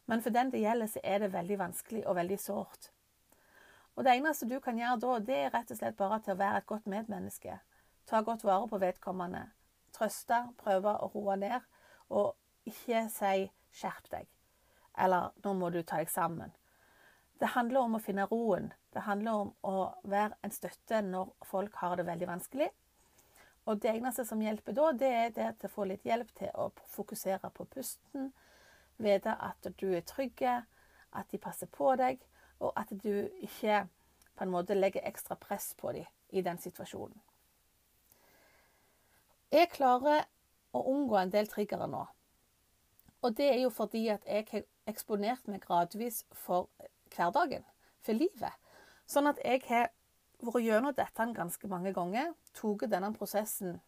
Men 0.10 0.22
for 0.22 0.34
den 0.34 0.50
det 0.52 0.64
gjelder, 0.64 0.90
så 0.90 1.02
er 1.04 1.22
det 1.22 1.34
veldig 1.34 1.60
vanskelig 1.62 2.02
og 2.08 2.18
veldig 2.18 2.40
sårt. 2.42 2.90
Og 3.96 4.06
det 4.06 4.16
eneste 4.18 4.50
du 4.50 4.58
kan 4.60 4.80
gjøre 4.80 5.00
da, 5.04 5.20
det 5.20 5.38
er 5.38 5.54
rett 5.54 5.72
og 5.72 5.78
slett 5.78 5.98
bare 6.00 6.20
til 6.26 6.34
å 6.34 6.42
være 6.42 6.64
et 6.64 6.70
godt 6.70 6.90
medmenneske. 6.90 7.60
Ta 8.10 8.22
godt 8.26 8.44
vare 8.48 8.68
på 8.68 8.82
vedkommende. 8.82 9.46
Trøste, 9.94 10.46
prøve 10.58 10.96
å 10.98 11.12
roe 11.14 11.38
ned, 11.38 11.62
og 12.10 12.36
ikke 12.66 13.08
si 13.12 13.52
'skjerp 13.72 14.10
deg' 14.12 14.41
eller 15.02 15.32
'nå 15.44 15.54
må 15.54 15.70
du 15.70 15.82
ta 15.84 15.98
deg 15.98 16.10
sammen'. 16.10 16.52
Det 17.40 17.56
handler 17.56 17.80
om 17.80 17.96
å 17.96 18.00
finne 18.00 18.28
roen. 18.30 18.74
Det 18.94 19.02
handler 19.02 19.32
om 19.32 19.54
å 19.64 19.94
være 20.04 20.38
en 20.44 20.52
støtte 20.52 21.02
når 21.02 21.32
folk 21.50 21.76
har 21.76 21.96
det 21.98 22.06
veldig 22.06 22.28
vanskelig. 22.28 22.70
Og 23.66 23.82
det 23.82 23.90
eneste 23.96 24.26
som 24.26 24.42
hjelper 24.42 24.76
da, 24.78 24.92
det 24.92 25.10
er 25.10 25.30
det 25.30 25.48
til 25.60 25.70
å 25.70 25.74
få 25.74 25.86
litt 25.90 26.06
hjelp 26.06 26.30
til 26.38 26.50
å 26.54 26.70
fokusere 26.94 27.50
på 27.50 27.66
pusten. 27.66 28.32
Vite 29.02 29.34
at 29.34 29.68
du 29.82 29.88
er 29.96 30.06
trygg, 30.06 30.44
at 31.12 31.32
de 31.32 31.38
passer 31.38 31.68
på 31.68 31.96
deg, 31.96 32.22
og 32.60 32.74
at 32.76 32.94
du 33.04 33.30
ikke 33.42 33.88
på 34.36 34.46
en 34.46 34.54
måte 34.54 34.78
legger 34.78 35.06
ekstra 35.06 35.36
press 35.36 35.74
på 35.78 35.92
dem 35.92 36.06
i 36.30 36.42
den 36.42 36.58
situasjonen. 36.62 37.18
Jeg 39.52 39.70
klarer 39.74 40.28
å 40.72 40.84
unngå 40.94 41.18
en 41.20 41.34
del 41.34 41.50
triggere 41.52 41.88
nå. 41.92 42.06
Og 43.22 43.34
det 43.38 43.50
er 43.52 43.60
jo 43.62 43.70
fordi 43.74 44.06
at 44.14 44.26
jeg 44.26 44.48
har 44.52 44.64
eksponert 44.90 45.48
meg 45.48 45.64
gradvis 45.66 46.24
for 46.34 46.70
hverdagen, 47.16 47.64
for 48.02 48.18
livet. 48.18 48.56
Sånn 49.10 49.30
at 49.30 49.40
jeg 49.44 49.64
har 49.68 49.90
vært 50.42 50.66
gjennom 50.66 50.96
dette 50.98 51.28
ganske 51.36 51.70
mange 51.70 51.94
ganger, 51.94 52.34
tatt 52.58 52.88
denne 52.90 53.12
prosessen 53.14 53.80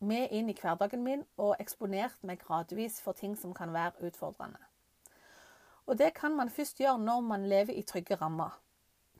med 0.00 0.32
inn 0.32 0.48
i 0.48 0.56
hverdagen 0.56 1.04
min 1.04 1.26
og 1.36 1.58
eksponert 1.60 2.22
meg 2.24 2.40
gradvis 2.40 2.98
for 3.04 3.16
ting 3.16 3.36
som 3.36 3.52
kan 3.54 3.72
være 3.74 4.08
utfordrende. 4.08 4.60
Og 5.86 5.98
det 5.98 6.14
kan 6.14 6.36
man 6.36 6.50
først 6.50 6.80
gjøre 6.80 7.02
når 7.02 7.20
man 7.26 7.48
lever 7.50 7.74
i 7.76 7.82
trygge 7.82 8.16
rammer. 8.16 8.56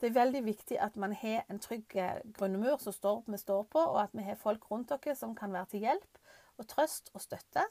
Det 0.01 0.09
er 0.09 0.17
veldig 0.17 0.45
viktig 0.47 0.79
at 0.81 0.97
man 0.97 1.13
har 1.13 1.45
en 1.51 1.59
trygg 1.61 1.93
grunnmur 2.39 2.79
som 2.81 3.23
vi 3.27 3.37
står 3.37 3.67
på, 3.69 3.79
og 3.79 4.03
at 4.03 4.15
vi 4.17 4.25
har 4.25 4.39
folk 4.41 4.71
rundt 4.71 4.89
dere 4.89 5.17
som 5.17 5.35
kan 5.37 5.53
være 5.53 5.75
til 5.75 5.85
hjelp 5.85 6.21
og 6.57 6.69
trøst 6.69 7.11
og 7.15 7.21
støtte 7.21 7.67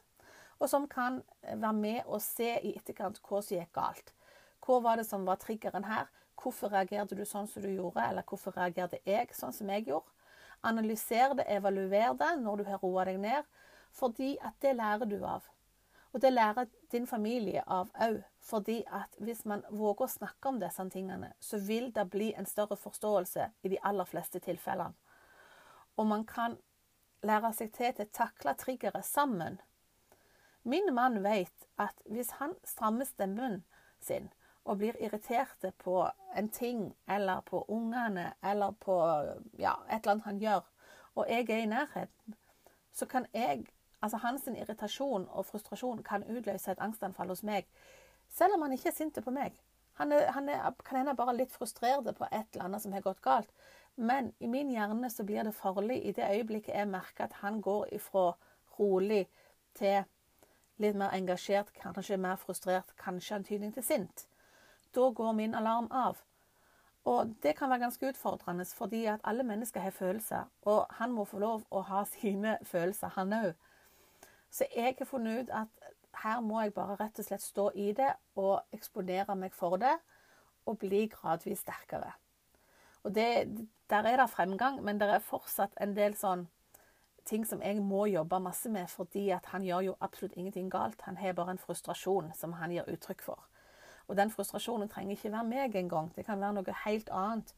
og 0.59 0.69
som 0.69 0.87
kan 0.91 1.21
være 1.41 1.73
med 1.73 1.99
og 2.05 2.21
se 2.21 2.51
i 2.59 2.75
etterkant 2.75 3.21
hva 3.23 3.41
som 3.41 3.57
gikk 3.57 3.73
galt. 3.75 4.13
Hva 4.65 4.79
var 4.83 4.99
det 4.99 5.07
som 5.07 5.25
var 5.27 5.39
triggeren 5.41 5.87
her? 5.87 6.09
Hvorfor 6.39 6.71
reagerte 6.71 7.15
du 7.15 7.25
sånn 7.27 7.47
som 7.47 7.63
du 7.63 7.71
gjorde, 7.71 8.03
eller 8.03 8.23
hvorfor 8.27 8.55
reagerte 8.55 8.99
jeg 9.07 9.31
sånn 9.35 9.55
som 9.55 9.71
jeg 9.71 9.87
gjorde? 9.89 10.11
Analyser 10.67 11.35
det, 11.39 11.47
evaluer 11.47 12.13
det 12.19 12.33
når 12.41 12.59
du 12.59 12.67
har 12.67 12.83
roa 12.83 13.05
deg 13.07 13.19
ned, 13.23 13.47
fordi 13.95 14.35
at 14.43 14.55
det 14.63 14.75
lærer 14.75 15.07
du 15.07 15.17
av. 15.23 15.47
Og 16.11 16.21
det 16.21 16.31
lærer 16.33 16.67
din 16.91 17.05
familie 17.07 17.63
av 17.67 17.91
òg, 18.01 18.23
fordi 18.41 18.81
at 18.87 19.15
hvis 19.21 19.45
man 19.45 19.61
våger 19.69 20.07
å 20.07 20.11
snakke 20.11 20.49
om 20.49 20.59
disse 20.59 20.85
tingene, 20.89 21.33
så 21.39 21.59
vil 21.61 21.91
det 21.95 22.07
bli 22.09 22.31
en 22.33 22.49
større 22.49 22.77
forståelse 22.79 23.45
i 23.63 23.71
de 23.75 23.79
aller 23.85 24.09
fleste 24.09 24.41
tilfellene. 24.43 24.95
Og 25.99 26.07
man 26.07 26.25
kan 26.25 26.57
lære 27.23 27.51
seg 27.53 27.73
til 27.75 27.93
å 27.99 28.09
takle 28.15 28.55
triggeret 28.57 29.05
sammen 29.05 29.59
Min 30.69 30.93
mann 30.93 31.23
vet 31.23 31.65
at 31.81 32.01
hvis 32.05 32.29
han 32.37 32.53
strammer 32.67 33.07
stemmen 33.07 33.63
sin 33.99 34.29
og 34.69 34.77
blir 34.77 34.97
irritert 35.01 35.65
på 35.81 36.03
en 36.37 36.49
ting 36.53 36.83
eller 37.09 37.41
på 37.47 37.63
ungene 37.67 38.33
eller 38.43 38.75
på 38.77 38.97
ja, 39.57 39.73
et 39.89 40.03
eller 40.03 40.11
annet 40.11 40.27
han 40.27 40.41
gjør, 40.43 40.67
og 41.15 41.25
jeg 41.29 41.49
er 41.49 41.63
i 41.63 41.65
nærheten, 41.65 42.35
så 42.93 43.05
kan 43.05 43.25
jeg 43.33 43.65
Altså 44.01 44.17
hans 44.17 44.45
irritasjon 44.47 45.25
og 45.27 45.45
frustrasjon 45.45 46.03
kan 46.07 46.23
utløse 46.23 46.71
et 46.71 46.79
angstanfall 46.79 47.33
hos 47.33 47.41
meg, 47.43 47.65
selv 48.31 48.55
om 48.55 48.61
han 48.63 48.71
ikke 48.71 48.87
er 48.93 48.95
sint 48.95 49.19
på 49.23 49.33
meg. 49.35 49.57
Han, 49.99 50.13
er, 50.15 50.29
han 50.31 50.47
er, 50.49 50.69
kan 50.87 51.01
hende 51.01 51.15
bare 51.19 51.35
litt 51.35 51.51
frustrert 51.51 52.07
på 52.15 52.29
et 52.31 52.47
eller 52.53 52.69
annet 52.69 52.83
som 52.85 52.95
har 52.95 53.03
gått 53.03 53.19
galt. 53.25 53.51
Men 53.95 54.31
i 54.39 54.47
min 54.47 54.71
hjerne 54.71 55.09
så 55.11 55.25
blir 55.27 55.43
det 55.43 55.51
farlig 55.57 55.97
i 56.07 56.13
det 56.15 56.29
øyeblikket 56.31 56.71
jeg 56.77 56.87
merker 56.87 57.27
at 57.27 57.35
han 57.41 57.59
går 57.61 57.89
ifra 57.97 58.29
rolig 58.79 59.25
til 59.75 60.07
litt 60.79 60.95
mer 60.95 61.13
engasjert, 61.15 61.71
kanskje 61.75 62.17
mer 62.17 62.39
frustrert, 62.39 62.95
kanskje 62.97 63.35
antydning 63.35 63.73
til 63.75 63.83
sint. 63.83 64.25
Da 64.95 65.09
går 65.15 65.35
min 65.37 65.55
alarm 65.55 65.87
av. 65.91 66.17
Og 67.05 67.35
det 67.43 67.55
kan 67.57 67.69
være 67.69 67.79
ganske 67.79 68.09
utfordrende, 68.09 68.65
fordi 68.65 69.05
at 69.05 69.23
alle 69.23 69.43
mennesker 69.43 69.79
har 69.79 69.95
følelser. 69.95 70.49
Og 70.61 70.85
han 70.99 71.11
må 71.11 71.25
få 71.25 71.39
lov 71.39 71.65
å 71.71 71.81
ha 71.81 72.03
sine 72.05 72.57
følelser, 72.63 73.13
han 73.15 73.33
òg. 73.33 73.53
Så 74.51 74.65
jeg 74.75 74.95
har 74.99 75.05
funnet 75.05 75.43
ut 75.43 75.49
at 75.53 75.89
her 76.23 76.39
må 76.41 76.61
jeg 76.61 76.73
bare 76.73 76.97
rett 76.99 77.19
og 77.19 77.25
slett 77.25 77.43
stå 77.43 77.69
i 77.75 77.91
det 77.95 78.09
og 78.35 78.61
eksponere 78.73 79.35
meg 79.35 79.53
for 79.55 79.77
det, 79.77 79.95
og 80.65 80.79
bli 80.81 81.07
gradvis 81.09 81.63
sterkere. 81.65 82.11
Og 83.03 83.15
det, 83.15 83.47
Der 83.89 84.03
er 84.05 84.17
det 84.17 84.29
fremgang, 84.29 84.83
men 84.83 84.99
det 84.99 85.09
er 85.09 85.19
fortsatt 85.19 85.71
en 85.81 85.95
del 85.95 86.13
sånn 86.13 86.47
ting 87.29 87.45
som 87.45 87.61
jeg 87.61 87.81
må 87.85 88.05
jobbe 88.09 88.39
masse 88.43 88.69
med, 88.73 88.89
fordi 88.89 89.29
at 89.35 89.45
han 89.53 89.65
gjør 89.65 89.85
jo 89.89 89.95
absolutt 90.01 90.35
ingenting 90.37 90.69
galt. 90.73 91.01
Han 91.05 91.17
har 91.17 91.37
bare 91.37 91.55
en 91.55 91.61
frustrasjon 91.61 92.31
som 92.35 92.57
han 92.59 92.73
gir 92.73 92.89
uttrykk 92.89 93.21
for. 93.25 93.45
Og 94.09 94.17
den 94.17 94.31
frustrasjonen 94.33 94.89
trenger 94.89 95.15
ikke 95.15 95.31
være 95.31 95.47
meg 95.47 95.75
engang. 95.77 96.09
Det 96.15 96.25
kan 96.25 96.41
være 96.41 96.57
noe 96.57 96.77
helt 96.85 97.11
annet. 97.13 97.53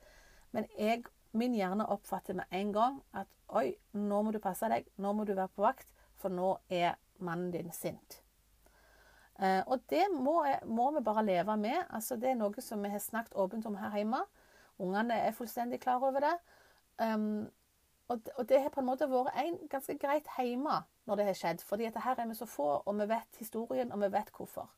Men 0.52 0.68
jeg, 0.78 1.06
min 1.32 1.56
hjerne 1.56 1.88
oppfatter 1.88 2.36
med 2.36 2.52
en 2.52 2.74
gang 2.76 2.98
at 3.16 3.32
oi, 3.56 3.72
nå 3.96 4.20
må 4.22 4.34
du 4.36 4.40
passe 4.44 4.68
deg, 4.72 4.90
nå 5.00 5.14
må 5.16 5.24
du 5.28 5.34
være 5.34 5.52
på 5.56 5.64
vakt, 5.64 5.88
for 6.20 6.34
nå 6.34 6.58
er 6.70 7.00
mannen 7.24 7.54
din 7.56 7.72
sint. 7.76 8.20
Eh, 9.40 9.64
og 9.66 9.82
det 9.90 10.04
må, 10.14 10.42
må, 10.68 10.92
vi 10.98 11.04
bare 11.06 11.26
leve 11.26 11.56
med. 11.58 11.80
Altså, 11.90 12.18
det 12.20 12.34
er 12.34 12.40
noe 12.40 12.62
som 12.62 12.84
vi 12.84 12.92
har 12.92 13.02
snakket 13.02 13.38
åpent 13.40 13.66
om 13.66 13.80
her 13.80 13.96
hjemme. 13.98 14.22
Ungene 14.82 15.18
er 15.24 15.36
fullstendig 15.38 15.80
klar 15.82 16.04
over 16.04 16.24
det. 16.24 16.36
Um, 17.02 17.48
og, 18.12 18.28
og, 18.36 18.44
det 18.50 18.60
har 18.62 18.74
på 18.74 18.82
en 18.82 18.90
måte 18.90 19.08
vært 19.10 19.38
en 19.40 19.58
ganske 19.72 19.96
greit 20.00 20.28
hjemme 20.38 20.82
når 21.08 21.20
det 21.20 21.26
har 21.30 21.40
skjedd. 21.40 21.64
fordi 21.66 21.88
at 21.88 22.00
her 22.04 22.20
er 22.20 22.28
vi 22.28 22.36
så 22.36 22.46
få, 22.46 22.70
og 22.86 23.00
vi 23.00 23.08
vet 23.10 23.40
historien, 23.40 23.92
og 23.92 24.02
vi 24.02 24.12
vet 24.12 24.32
hvorfor. 24.36 24.70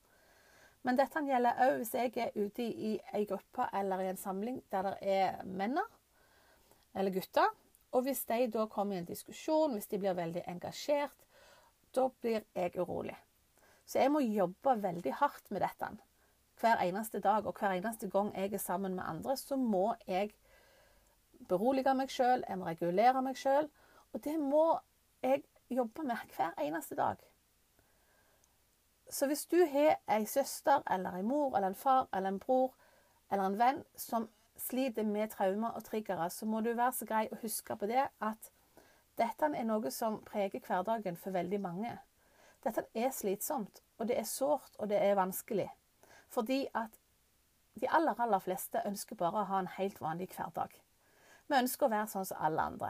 Men 0.84 1.00
dette 1.00 1.24
gjelder 1.24 1.60
òg 1.64 1.80
hvis 1.80 1.94
jeg 1.96 2.14
er 2.20 2.32
ute 2.36 2.64
i 2.64 2.94
ei 3.16 3.26
gruppe 3.26 3.68
eller 3.74 4.04
i 4.04 4.10
en 4.12 4.20
samling 4.20 4.62
der 4.72 4.90
det 4.90 4.98
er 5.02 5.44
menn 5.46 5.80
eller 6.94 7.14
gutter. 7.16 7.50
Og 7.94 8.04
hvis 8.04 8.26
de 8.26 8.48
da 8.52 8.66
kommer 8.68 8.96
i 8.96 9.04
en 9.04 9.08
diskusjon, 9.08 9.74
hvis 9.74 9.88
de 9.88 10.00
blir 10.02 10.18
veldig 10.18 10.44
engasjert, 10.50 11.16
da 11.96 12.08
blir 12.22 12.42
jeg 12.56 12.74
urolig. 12.76 13.16
Så 13.86 14.00
jeg 14.00 14.12
må 14.12 14.20
jobbe 14.24 14.76
veldig 14.82 15.14
hardt 15.20 15.52
med 15.52 15.62
dette. 15.62 15.92
Hver 16.60 16.82
eneste 16.82 17.20
dag 17.20 17.46
og 17.46 17.60
hver 17.60 17.78
eneste 17.78 18.10
gang 18.10 18.32
jeg 18.36 18.54
er 18.54 18.62
sammen 18.62 18.96
med 18.96 19.06
andre, 19.06 19.38
så 19.38 19.56
må 19.56 19.94
jeg 20.08 20.34
berolige 21.50 21.94
meg 21.98 22.12
sjøl, 22.12 22.44
jeg 22.50 22.60
må 22.60 22.66
regulere 22.66 23.22
meg 23.22 23.38
sjøl. 23.38 23.70
Og 24.14 24.24
det 24.24 24.36
må 24.40 24.80
jeg 25.24 25.44
jobbe 25.70 26.04
med 26.04 26.36
hver 26.36 26.54
eneste 26.62 26.96
dag. 26.96 27.18
Så 29.10 29.28
hvis 29.28 29.46
du 29.46 29.60
har 29.70 30.00
ei 30.10 30.26
søster 30.26 30.82
eller 30.92 31.18
ei 31.18 31.22
mor 31.22 31.56
eller 31.56 31.68
en 31.68 31.76
far 31.76 32.08
eller 32.14 32.34
en 32.34 32.40
bror 32.40 32.74
eller 33.32 33.46
en 33.46 33.60
venn 33.60 33.84
som 33.98 34.30
sliter 34.58 35.04
med 35.04 35.30
traumer 35.30 35.70
og 35.78 35.84
triggere, 35.84 36.30
så 36.30 36.46
må 36.46 36.62
du 36.62 36.74
være 36.74 36.94
så 36.94 37.06
grei 37.06 37.28
å 37.32 37.40
huske 37.42 37.76
på 37.76 37.90
det 37.90 38.08
at 38.22 38.52
dette 39.18 39.46
er 39.46 39.68
noe 39.70 39.92
som 39.94 40.22
preger 40.26 40.64
hverdagen 40.66 41.18
for 41.18 41.36
veldig 41.36 41.60
mange. 41.62 41.94
Dette 42.64 42.86
er 42.96 43.12
slitsomt, 43.12 43.82
og 43.98 44.08
det 44.08 44.18
er 44.18 44.30
sårt, 44.30 44.78
og 44.80 44.90
det 44.90 45.02
er 45.02 45.18
vanskelig. 45.20 45.68
Fordi 46.30 46.68
at 46.74 46.98
de 47.82 47.90
aller, 47.90 48.20
aller 48.22 48.40
fleste 48.40 48.82
ønsker 48.86 49.18
bare 49.20 49.44
å 49.44 49.50
ha 49.50 49.60
en 49.60 49.74
helt 49.78 50.02
vanlig 50.02 50.30
hverdag. 50.34 50.74
Vi 51.54 51.60
ønsker 51.62 51.86
å 51.86 51.94
være 51.94 52.10
sånn 52.10 52.24
som 52.26 52.40
alle 52.42 52.64
andre. 52.66 52.88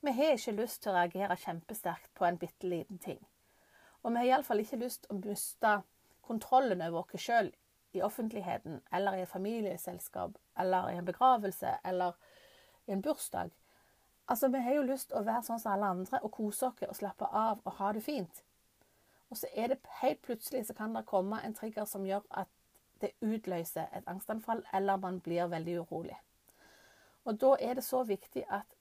Vi 0.00 0.12
har 0.16 0.30
ikke 0.32 0.54
lyst 0.56 0.78
til 0.80 0.88
å 0.88 0.94
reagere 0.94 1.34
kjempesterkt 1.36 2.06
på 2.16 2.24
en 2.24 2.38
bitte 2.40 2.64
liten 2.64 2.96
ting. 2.96 3.18
Og 4.00 4.14
vi 4.14 4.22
har 4.22 4.28
iallfall 4.28 4.62
ikke 4.62 4.78
lyst 4.80 5.02
til 5.02 5.12
å 5.12 5.18
miste 5.20 5.72
kontrollen 6.24 6.80
over 6.86 7.02
oss 7.02 7.20
sjøl 7.20 7.50
i 7.92 8.00
offentligheten, 8.00 8.78
eller 8.96 9.18
i 9.18 9.26
et 9.26 9.28
familieselskap, 9.28 10.38
eller 10.64 10.88
i 10.88 10.96
en 10.96 11.10
begravelse, 11.10 11.74
eller 11.84 12.16
i 12.86 12.94
en 12.96 13.04
bursdag. 13.04 13.52
Altså, 14.28 14.48
Vi 14.48 14.64
har 14.64 14.78
jo 14.78 14.86
lyst 14.88 15.10
til 15.10 15.20
å 15.20 15.24
være 15.28 15.44
sånn 15.50 15.60
som 15.60 15.74
alle 15.74 15.92
andre 15.92 16.22
og 16.22 16.32
kose 16.38 16.72
oss 16.72 16.88
og 16.88 16.96
slappe 17.02 17.28
av 17.28 17.60
og 17.66 17.78
ha 17.82 17.92
det 17.92 18.04
fint. 18.08 18.42
Og 19.28 19.36
så 19.36 19.52
er 19.52 19.74
det 19.74 19.80
helt 20.00 20.22
plutselig 20.22 20.64
så 20.66 20.78
kan 20.80 20.96
det 20.96 21.04
komme 21.04 21.44
en 21.44 21.54
trigger 21.54 21.84
som 21.84 22.08
gjør 22.08 22.24
at 22.30 22.48
det 23.04 23.12
utløser 23.20 23.92
et 23.92 24.08
angstanfall, 24.08 24.64
eller 24.72 24.96
man 24.96 25.20
blir 25.20 25.52
veldig 25.52 25.80
urolig. 25.84 26.16
Og 27.24 27.40
da 27.40 27.54
er 27.60 27.74
det 27.74 27.84
så 27.84 28.02
viktig 28.04 28.44
at 28.48 28.76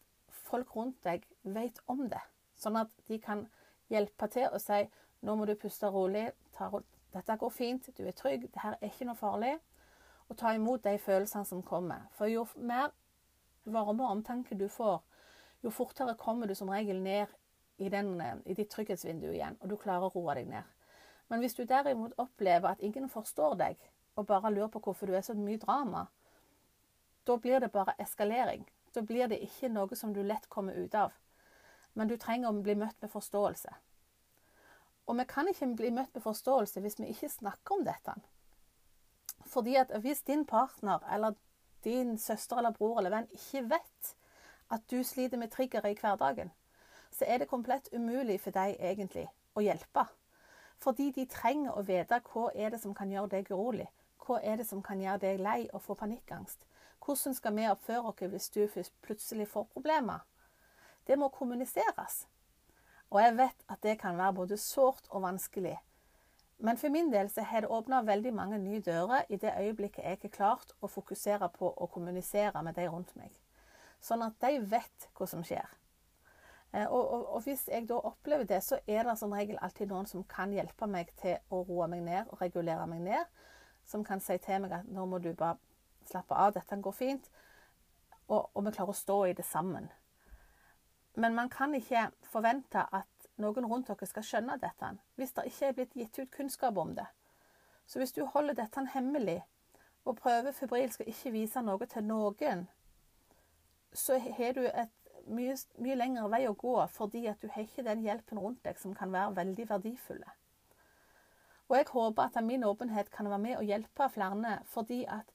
folk 0.50 0.75
rundt 0.75 1.03
deg 1.03 1.25
vet 1.43 1.79
om 1.88 2.08
det, 2.10 2.22
sånn 2.58 2.79
at 2.79 2.91
de 3.08 3.19
kan 3.22 3.46
hjelpe 3.89 4.29
til 4.31 4.48
og 4.50 4.62
si 4.63 4.86
nå 5.25 5.36
må 5.36 5.46
du 5.46 5.55
puste 5.60 5.89
rolig, 5.91 6.29
dette 7.13 7.36
går 7.41 7.51
fint, 7.51 7.89
du 7.98 8.05
er 8.08 8.15
trygg, 8.15 8.48
dette 8.48 8.72
er 8.77 8.88
ikke 8.88 9.08
noe 9.10 9.19
farlig. 9.19 9.58
Og 10.29 10.38
ta 10.38 10.53
imot 10.53 10.84
de 10.86 10.93
følelsene 11.01 11.46
som 11.46 11.63
kommer. 11.65 12.05
For 12.13 12.29
jo 12.29 12.46
mer 12.55 12.91
varme 13.65 14.05
og 14.05 14.12
omtanke 14.12 14.55
du 14.55 14.67
får, 14.69 15.00
jo 15.63 15.72
fortere 15.74 16.15
kommer 16.15 16.48
du 16.48 16.53
som 16.55 16.69
regel 16.69 17.01
ned 17.01 17.31
i, 17.79 17.89
den, 17.89 18.13
i 18.46 18.53
ditt 18.53 18.69
trygghetsvindu 18.72 19.31
igjen, 19.31 19.58
og 19.60 19.72
du 19.72 19.75
klarer 19.79 20.08
å 20.08 20.13
roe 20.13 20.36
deg 20.38 20.48
ned. 20.51 20.67
Men 21.29 21.41
hvis 21.43 21.58
du 21.58 21.63
derimot 21.67 22.15
opplever 22.17 22.69
at 22.72 22.84
ingen 22.86 23.10
forstår 23.10 23.58
deg, 23.60 23.81
og 24.15 24.27
bare 24.27 24.51
lurer 24.53 24.72
på 24.72 24.81
hvorfor 24.84 25.08
du 25.10 25.15
er 25.15 25.25
så 25.25 25.36
mye 25.38 25.60
drama, 25.62 26.05
da 27.29 27.38
blir 27.38 27.59
det 27.62 27.71
bare 27.71 27.93
eskalering. 28.01 28.63
Da 28.95 29.01
blir 29.05 29.27
det 29.29 29.38
ikke 29.45 29.69
noe 29.69 29.95
som 29.95 30.13
du 30.13 30.24
lett 30.25 30.50
kommer 30.50 30.74
ut 30.74 30.95
av. 30.98 31.13
Men 31.93 32.09
du 32.09 32.15
trenger 32.17 32.50
å 32.50 32.62
bli 32.63 32.74
møtt 32.75 32.98
med 33.01 33.12
forståelse. 33.13 33.74
Og 35.05 35.17
vi 35.17 35.25
kan 35.29 35.50
ikke 35.50 35.67
bli 35.77 35.91
møtt 35.93 36.15
med 36.17 36.25
forståelse 36.25 36.81
hvis 36.81 36.98
vi 37.00 37.12
ikke 37.13 37.29
snakker 37.29 37.77
om 37.77 37.86
dette. 37.86 38.15
Fordi 39.45 39.75
at 39.77 39.93
hvis 40.01 40.25
din 40.25 40.45
partner 40.45 41.05
eller 41.13 41.38
din 41.83 42.17
søster 42.17 42.57
eller 42.57 42.74
bror 42.74 43.00
eller 43.00 43.13
venn 43.13 43.29
ikke 43.33 43.67
vet 43.69 44.15
at 44.74 44.89
du 44.89 45.03
sliter 45.03 45.38
med 45.38 45.53
triggere 45.53 45.91
i 45.91 45.98
hverdagen, 46.01 46.51
så 47.12 47.25
er 47.27 47.38
det 47.38 47.50
komplett 47.50 47.89
umulig 47.93 48.39
for 48.41 48.53
deg 48.53 48.77
egentlig 48.79 49.27
å 49.57 49.65
hjelpe. 49.65 50.05
Fordi 50.81 51.12
de 51.12 51.25
trenger 51.29 51.77
å 51.77 51.86
vite 51.86 52.21
hva 52.31 52.50
er 52.55 52.74
det 52.74 52.81
som 52.81 52.93
kan 52.98 53.12
gjøre 53.12 53.33
deg 53.38 53.53
urolig. 53.53 53.89
Hva 54.25 54.41
er 54.45 54.62
det 54.62 54.67
som 54.69 54.81
kan 54.86 55.01
gjøre 55.01 55.25
deg 55.25 55.41
lei 55.41 55.62
og 55.74 55.81
få 55.81 55.98
panikkangst? 55.98 56.69
Hvordan 57.10 57.34
skal 57.34 57.56
vi 57.58 57.63
oppføre 57.66 58.12
oss 58.12 58.20
hvis 58.22 58.50
du 58.54 58.89
plutselig 59.01 59.48
får 59.50 59.63
problemer? 59.74 60.20
Det 61.08 61.16
må 61.18 61.32
kommuniseres. 61.34 62.28
Og 63.10 63.22
jeg 63.24 63.38
vet 63.38 63.63
at 63.68 63.82
det 63.82 63.96
kan 64.00 64.18
være 64.18 64.34
både 64.34 64.58
sårt 64.58 65.08
og 65.10 65.24
vanskelig. 65.24 65.80
Men 66.60 66.78
for 66.78 66.89
min 66.89 67.10
del 67.10 67.30
så 67.30 67.42
har 67.42 67.62
det 67.62 67.72
åpna 67.72 68.04
veldig 68.06 68.34
mange 68.34 68.60
nye 68.60 68.82
dører 68.86 69.25
i 69.30 69.39
det 69.42 69.56
øyeblikket 69.58 70.04
jeg 70.04 70.20
har 70.22 70.30
klart 70.30 70.74
å 70.82 70.88
fokusere 70.88 71.50
på 71.50 71.72
å 71.78 71.88
kommunisere 71.88 72.62
med 72.62 72.78
de 72.78 72.86
rundt 72.88 73.16
meg. 73.16 73.32
Sånn 74.00 74.22
at 74.22 74.38
de 74.46 74.60
vet 74.60 75.08
hva 75.18 75.28
som 75.28 75.42
skjer. 75.44 75.66
Eh, 76.74 76.86
og, 76.86 77.10
og, 77.13 77.25
og, 77.25 77.42
hvis 77.48 77.66
jeg 77.72 77.88
da 77.89 77.98
opplever 78.06 78.46
det, 78.46 78.62
så 78.63 78.78
er 78.86 79.10
det 79.10 79.18
som 79.18 79.34
regel 79.34 79.58
alltid 79.58 79.89
noen 79.89 80.06
som 80.06 80.28
kan 80.30 80.54
hjelpe 80.54 80.86
meg 80.86 81.10
til 81.18 81.42
å 81.50 81.63
roe 81.66 81.89
meg 81.89 82.06
ned 82.06 82.30
og 82.30 82.46
regulere 82.46 82.86
meg 82.86 83.01
ned. 83.01 83.34
Som 83.89 84.06
kan 84.06 84.22
si 84.22 84.38
til 84.38 84.62
meg 84.62 84.78
at 84.78 84.94
nå 84.94 85.08
må 85.10 85.18
du 85.18 85.34
bare 85.34 85.58
slappe 86.06 86.36
av, 86.36 86.53
dette 86.53 86.77
går 86.82 86.96
fint. 86.96 87.29
Og, 88.27 88.50
og 88.53 88.65
vi 88.65 88.74
klarer 88.75 88.94
å 88.94 88.98
stå 88.98 89.18
i 89.27 89.36
det 89.38 89.46
sammen. 89.46 89.89
Men 91.20 91.36
man 91.36 91.50
kan 91.50 91.74
ikke 91.75 92.10
forvente 92.32 92.86
at 92.96 93.29
noen 93.41 93.65
rundt 93.68 93.89
dere 93.89 94.08
skal 94.08 94.25
skjønne 94.25 94.60
dette 94.62 94.94
hvis 95.18 95.34
det 95.36 95.48
ikke 95.50 95.68
er 95.68 95.77
blitt 95.77 95.96
gitt 95.98 96.20
ut 96.20 96.32
kunnskap 96.32 96.77
om 96.77 96.94
det. 96.96 97.08
Så 97.89 98.00
hvis 98.00 98.13
du 98.13 98.24
holder 98.25 98.53
dette 98.53 98.86
hemmelig 98.94 99.41
og 100.06 100.20
prøver 100.22 100.56
febrilsk 100.56 101.01
å 101.01 101.10
ikke 101.10 101.34
vise 101.34 101.62
noe 101.65 101.88
til 101.89 102.06
noen, 102.06 102.68
så 103.94 104.20
har 104.22 104.53
du 104.53 104.68
et 104.68 104.94
mye, 105.27 105.56
mye 105.82 105.98
lengre 105.98 106.29
vei 106.32 106.44
å 106.48 106.58
gå 106.58 106.75
fordi 106.94 107.25
at 107.32 107.41
du 107.41 107.50
har 107.53 107.65
ikke 107.65 107.86
den 107.88 108.06
hjelpen 108.06 108.41
rundt 108.41 108.62
deg 108.65 108.77
som 108.79 108.94
kan 108.98 109.12
være 109.13 109.36
veldig 109.41 109.65
verdifulle. 109.70 110.36
Og 111.70 111.77
jeg 111.77 111.89
håper 111.91 112.24
at 112.24 112.39
min 112.46 112.63
åpenhet 112.65 113.12
kan 113.13 113.29
være 113.29 113.44
med 113.44 113.58
og 113.58 113.68
hjelpe 113.68 114.10
flere, 114.10 114.56
fordi 114.65 115.03
at 115.06 115.29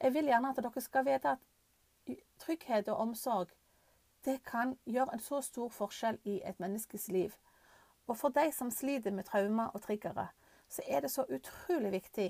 jeg 0.00 0.14
vil 0.14 0.30
gjerne 0.30 0.50
at 0.50 0.60
dere 0.62 0.80
skal 0.80 1.06
vite 1.06 1.36
at 1.36 2.18
trygghet 2.38 2.88
og 2.88 2.96
omsorg 2.96 3.54
det 4.24 4.42
kan 4.44 4.76
gjøre 4.86 5.14
en 5.14 5.22
så 5.22 5.40
stor 5.40 5.70
forskjell 5.72 6.18
i 6.24 6.40
et 6.44 6.60
menneskes 6.60 7.08
liv. 7.08 7.32
Og 8.06 8.16
for 8.16 8.34
de 8.34 8.50
som 8.52 8.70
sliter 8.70 9.14
med 9.14 9.24
traumer 9.24 9.70
og 9.74 9.82
triggere, 9.82 10.28
så 10.68 10.82
er 10.88 11.00
det 11.00 11.10
så 11.10 11.24
utrolig 11.28 11.92
viktig 11.92 12.28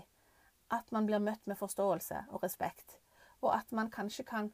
at 0.71 0.93
man 0.93 1.07
blir 1.07 1.19
møtt 1.19 1.47
med 1.47 1.57
forståelse 1.57 2.25
og 2.29 2.43
respekt, 2.43 2.99
og 3.41 3.57
at 3.57 3.73
man 3.73 3.91
kanskje 3.91 4.25
kan 4.25 4.51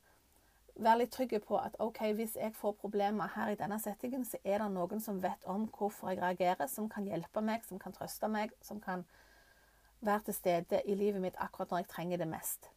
være 0.75 0.99
litt 0.99 1.13
trygge 1.15 1.41
på 1.41 1.59
at 1.59 1.77
OK, 1.79 2.01
hvis 2.15 2.37
jeg 2.37 2.55
får 2.55 2.73
problemer 2.81 3.31
her 3.35 3.53
i 3.53 3.59
denne 3.59 3.79
settingen, 3.81 4.25
så 4.25 4.39
er 4.45 4.63
det 4.63 4.71
noen 4.75 5.01
som 5.01 5.23
vet 5.23 5.45
om 5.51 5.67
hvorfor 5.79 6.11
jeg 6.11 6.23
reagerer, 6.23 6.67
som 6.67 6.89
kan 6.91 7.07
hjelpe 7.07 7.43
meg, 7.43 7.65
som 7.67 7.79
kan 7.79 7.95
trøste 7.95 8.29
meg, 8.29 8.55
som 8.63 8.81
kan 8.81 9.05
være 10.01 10.27
til 10.29 10.35
stede 10.35 10.83
i 10.85 10.95
livet 10.95 11.23
mitt 11.23 11.39
akkurat 11.39 11.71
når 11.71 11.85
jeg 11.85 11.93
trenger 11.95 12.23
det 12.23 12.29
mest. 12.29 12.71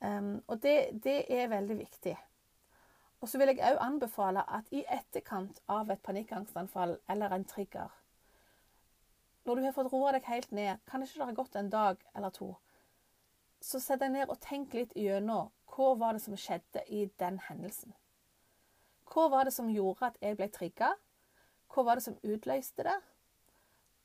Um, 0.00 0.42
og 0.46 0.62
det, 0.62 1.00
det, 1.04 1.24
er 1.28 1.48
veldig 1.50 1.78
viktig. 1.78 2.14
Og 3.20 3.28
så 3.28 3.38
vil 3.38 3.50
jeg 3.50 3.64
òg 3.66 3.80
anbefale 3.82 4.44
at 4.46 4.68
i 4.70 4.84
etterkant 4.86 5.58
av 5.66 5.90
et 5.90 6.02
panikkangstanfall 6.06 6.98
eller 7.10 7.34
en 7.34 7.44
trigger 7.44 7.90
Når 9.44 9.54
du 9.54 9.62
har 9.64 9.74
fått 9.74 9.92
roa 9.92 10.12
deg 10.12 10.28
helt 10.28 10.52
ned, 10.52 10.78
kan 10.86 11.00
det 11.00 11.08
ikke 11.08 11.24
være 11.24 11.34
gått 11.34 11.56
en 11.56 11.70
dag 11.70 12.04
eller 12.14 12.30
to, 12.30 12.52
så 13.60 13.80
sett 13.80 14.00
deg 14.00 14.12
ned 14.12 14.30
og 14.30 14.38
tenk 14.44 14.74
litt 14.76 14.94
gjennom 14.94 15.50
hva 15.72 15.94
var 15.98 16.14
det 16.14 16.22
som 16.22 16.36
skjedde 16.36 16.84
i 16.94 17.06
den 17.18 17.40
hendelsen. 17.48 17.94
Hva 19.08 19.28
var 19.32 19.48
det 19.48 19.54
som 19.56 19.70
gjorde 19.72 20.12
at 20.12 20.18
jeg 20.22 20.36
ble 20.38 20.48
trigga? 20.52 20.92
Hva 21.72 21.84
var 21.86 21.98
det 21.98 22.04
som 22.04 22.18
utløste 22.22 22.84
det? 22.86 22.96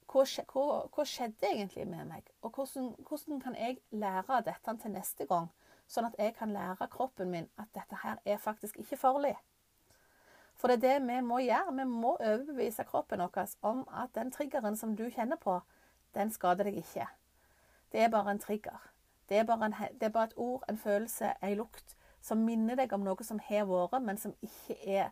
Hva, 0.09 0.23
hva, 0.53 0.65
hva 0.93 1.05
skjedde 1.07 1.49
egentlig 1.49 1.85
med 1.89 2.07
meg? 2.09 2.29
Og 2.41 2.53
hvordan, 2.55 2.93
hvordan 3.07 3.41
kan 3.43 3.57
jeg 3.59 3.79
lære 3.91 4.41
dette 4.47 4.77
til 4.81 4.93
neste 4.95 5.27
gang? 5.29 5.49
Sånn 5.87 6.07
at 6.07 6.15
jeg 6.17 6.35
kan 6.37 6.53
lære 6.53 6.87
kroppen 6.91 7.31
min 7.31 7.49
at 7.59 7.69
dette 7.75 7.99
her 8.03 8.21
er 8.25 8.41
faktisk 8.41 8.79
ikke 8.81 8.97
farlig. 8.97 9.35
For 10.55 10.67
det 10.67 10.77
er 10.77 10.99
det 10.99 11.07
vi 11.07 11.19
må 11.21 11.39
gjøre. 11.43 11.73
Vi 11.75 11.85
må 11.89 12.15
overbevise 12.19 12.85
kroppen 12.87 13.21
vår 13.21 13.55
om 13.61 13.83
at 13.91 14.13
den 14.15 14.31
triggeren 14.31 14.77
som 14.77 14.95
du 14.95 15.09
kjenner 15.09 15.37
på, 15.41 15.59
den 16.15 16.31
skader 16.31 16.69
deg 16.69 16.77
ikke. 16.77 17.07
Det 17.91 18.01
er 18.01 18.09
bare 18.09 18.31
en 18.31 18.39
trigger. 18.39 18.89
Det 19.29 19.37
er 19.37 19.43
bare, 19.43 19.65
en, 19.65 19.75
det 19.99 20.07
er 20.07 20.13
bare 20.13 20.31
et 20.31 20.37
ord, 20.37 20.63
en 20.69 20.77
følelse, 20.77 21.33
en 21.41 21.57
lukt 21.57 21.95
som 22.21 22.37
minner 22.37 22.77
deg 22.79 22.93
om 22.93 23.03
noe 23.03 23.23
som 23.25 23.39
har 23.43 23.65
vært, 23.67 23.99
men 24.03 24.17
som 24.17 24.35
ikke 24.41 24.77
er 24.85 25.09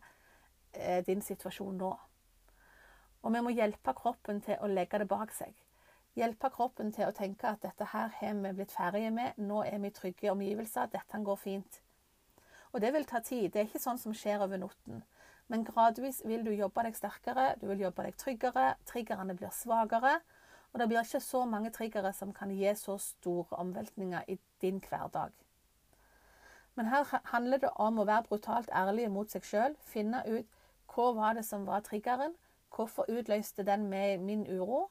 eh, 0.73 1.03
din 1.07 1.21
situasjon 1.21 1.77
nå. 1.77 1.91
Og 3.21 3.33
vi 3.33 3.41
må 3.43 3.53
hjelpe 3.53 3.93
kroppen 3.97 4.41
til 4.41 4.57
å 4.61 4.69
legge 4.71 5.01
det 5.01 5.07
bak 5.09 5.33
seg. 5.35 5.53
Hjelpe 6.19 6.49
kroppen 6.51 6.91
til 6.91 7.07
å 7.07 7.15
tenke 7.15 7.47
at 7.47 7.61
dette 7.63 7.87
her 7.93 8.11
har 8.17 8.39
vi 8.43 8.51
blitt 8.57 8.73
ferdige 8.75 9.13
med, 9.15 9.37
nå 9.39 9.61
er 9.63 9.79
vi 9.79 9.87
i 9.87 9.95
trygge 9.95 10.33
omgivelser, 10.33 10.89
dette 10.91 11.23
går 11.23 11.39
fint. 11.39 11.79
Og 12.71 12.81
det 12.83 12.91
vil 12.93 13.07
ta 13.07 13.19
tid. 13.23 13.51
Det 13.51 13.61
er 13.61 13.69
ikke 13.69 13.83
sånn 13.83 13.99
som 13.99 14.15
skjer 14.15 14.43
over 14.43 14.59
natten. 14.59 15.03
Men 15.51 15.65
gradvis 15.67 16.21
vil 16.27 16.43
du 16.47 16.51
jobbe 16.55 16.83
deg 16.87 16.95
sterkere, 16.95 17.53
du 17.59 17.65
vil 17.67 17.83
jobbe 17.85 18.05
deg 18.07 18.19
tryggere, 18.19 18.67
triggerne 18.87 19.35
blir 19.35 19.51
svakere. 19.55 20.19
Og 20.71 20.79
det 20.79 20.87
blir 20.87 21.03
ikke 21.03 21.19
så 21.23 21.43
mange 21.47 21.71
triggere 21.75 22.13
som 22.15 22.31
kan 22.35 22.51
gi 22.55 22.71
så 22.79 22.95
store 22.99 23.59
omveltninger 23.59 24.27
i 24.31 24.37
din 24.63 24.79
hverdag. 24.83 25.33
Men 26.75 26.87
her 26.87 27.07
handler 27.33 27.59
det 27.59 27.73
om 27.75 27.99
å 27.99 28.07
være 28.07 28.29
brutalt 28.29 28.71
ærlig 28.71 29.09
mot 29.11 29.31
seg 29.31 29.43
sjøl. 29.43 29.75
Finne 29.83 30.23
ut 30.27 30.47
hva 30.91 31.11
var 31.15 31.35
det 31.35 31.43
som 31.47 31.67
var 31.67 31.83
triggeren, 31.83 32.37
hvorfor 32.71 33.11
utløste 33.11 33.67
den 33.67 33.89
med 33.91 34.23
min 34.23 34.45
uro, 34.47 34.87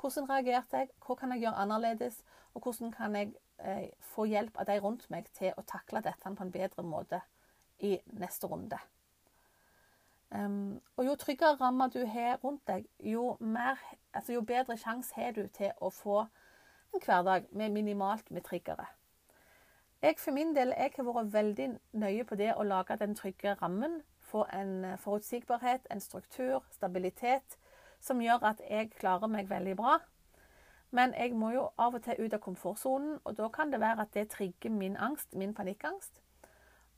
hvordan 0.00 0.28
reagerte 0.30 0.76
jeg? 0.76 0.88
Hva 1.06 1.14
kan 1.18 1.32
jeg 1.32 1.44
gjøre 1.44 1.64
annerledes? 1.64 2.22
Og 2.54 2.62
hvordan 2.62 2.92
kan 2.92 3.16
jeg 3.16 3.34
eh, 3.58 3.90
få 4.00 4.24
hjelp 4.24 4.58
av 4.58 4.66
de 4.66 4.78
rundt 4.80 5.08
meg 5.10 5.28
til 5.36 5.54
å 5.56 5.64
takle 5.66 6.02
dette 6.04 6.34
på 6.34 6.44
en 6.44 6.52
bedre 6.52 6.84
måte 6.84 7.22
i 7.80 7.98
neste 8.18 8.46
runde? 8.50 8.78
Um, 10.32 10.80
og 10.96 11.04
jo 11.04 11.14
tryggere 11.20 11.58
rammer 11.60 11.90
du 11.92 12.06
har 12.08 12.38
rundt 12.44 12.64
deg, 12.66 12.86
jo, 12.98 13.36
mer, 13.40 13.76
altså 14.14 14.32
jo 14.32 14.40
bedre 14.40 14.78
sjanse 14.80 15.12
har 15.14 15.34
du 15.36 15.44
til 15.52 15.74
å 15.76 15.90
få 15.92 16.22
en 16.22 17.04
hverdag 17.04 17.50
med 17.52 17.74
minimalt 17.74 18.30
med 18.30 18.44
triggere. 18.46 18.86
Jeg 20.02 20.16
for 20.18 20.32
min 20.32 20.54
del 20.56 20.72
jeg 20.72 20.94
har 20.96 21.04
vært 21.04 21.32
veldig 21.32 21.68
nøye 21.92 22.24
på 22.24 22.34
det 22.40 22.54
å 22.56 22.64
lage 22.64 22.96
den 22.96 23.12
trygge 23.14 23.54
rammen. 23.60 24.00
Få 24.18 24.46
en 24.52 24.84
eh, 24.84 24.98
forutsigbarhet, 24.98 25.86
en 25.90 26.00
struktur, 26.00 26.64
stabilitet 26.70 27.58
som 28.02 28.20
gjør 28.20 28.42
at 28.50 28.60
jeg 28.68 28.90
klarer 28.98 29.30
meg 29.30 29.50
veldig 29.50 29.76
bra. 29.78 29.98
Men 30.92 31.14
jeg 31.16 31.32
må 31.38 31.52
jo 31.54 31.68
av 31.80 31.94
og 31.96 32.02
til 32.04 32.18
ut 32.20 32.34
av 32.36 32.42
komfortsonen, 32.44 33.16
og 33.24 33.36
da 33.38 33.48
kan 33.48 33.70
det 33.72 33.80
være 33.80 34.04
at 34.04 34.12
det 34.14 34.28
trigger 34.34 34.74
min 34.74 34.96
angst, 34.96 35.32
min 35.34 35.54
panikkangst. 35.54 36.20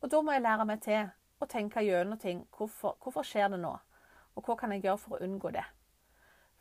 Og 0.03 0.11
da 0.11 0.21
må 0.23 0.35
jeg 0.35 0.43
lære 0.43 0.67
meg 0.67 0.83
til 0.83 1.13
å 1.39 1.47
tenke 1.47 1.85
gjennom 1.85 2.19
ting. 2.19 2.43
Hvorfor, 2.57 2.97
hvorfor 3.03 3.23
skjer 3.23 3.53
det 3.53 3.61
nå? 3.63 3.77
Og 4.35 4.43
hva 4.49 4.57
kan 4.59 4.75
jeg 4.75 4.83
gjøre 4.83 5.03
for 5.05 5.17
å 5.17 5.23
unngå 5.25 5.53
det? 5.55 5.65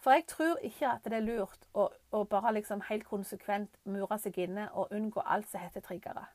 For 0.04 0.14
jeg 0.14 0.28
tror 0.28 0.62
ikke 0.68 0.92
at 0.92 1.06
det 1.08 1.18
er 1.18 1.26
lurt 1.26 1.68
å, 1.74 1.88
å 2.12 2.24
bare 2.28 2.54
liksom 2.58 2.84
helt 2.90 3.08
konsekvent 3.08 3.78
mure 3.88 4.18
seg 4.20 4.38
inne 4.46 4.68
og 4.76 4.92
unngå 4.94 5.24
alt 5.24 5.48
som 5.50 5.64
heter 5.64 5.82
triggere. 5.82 6.28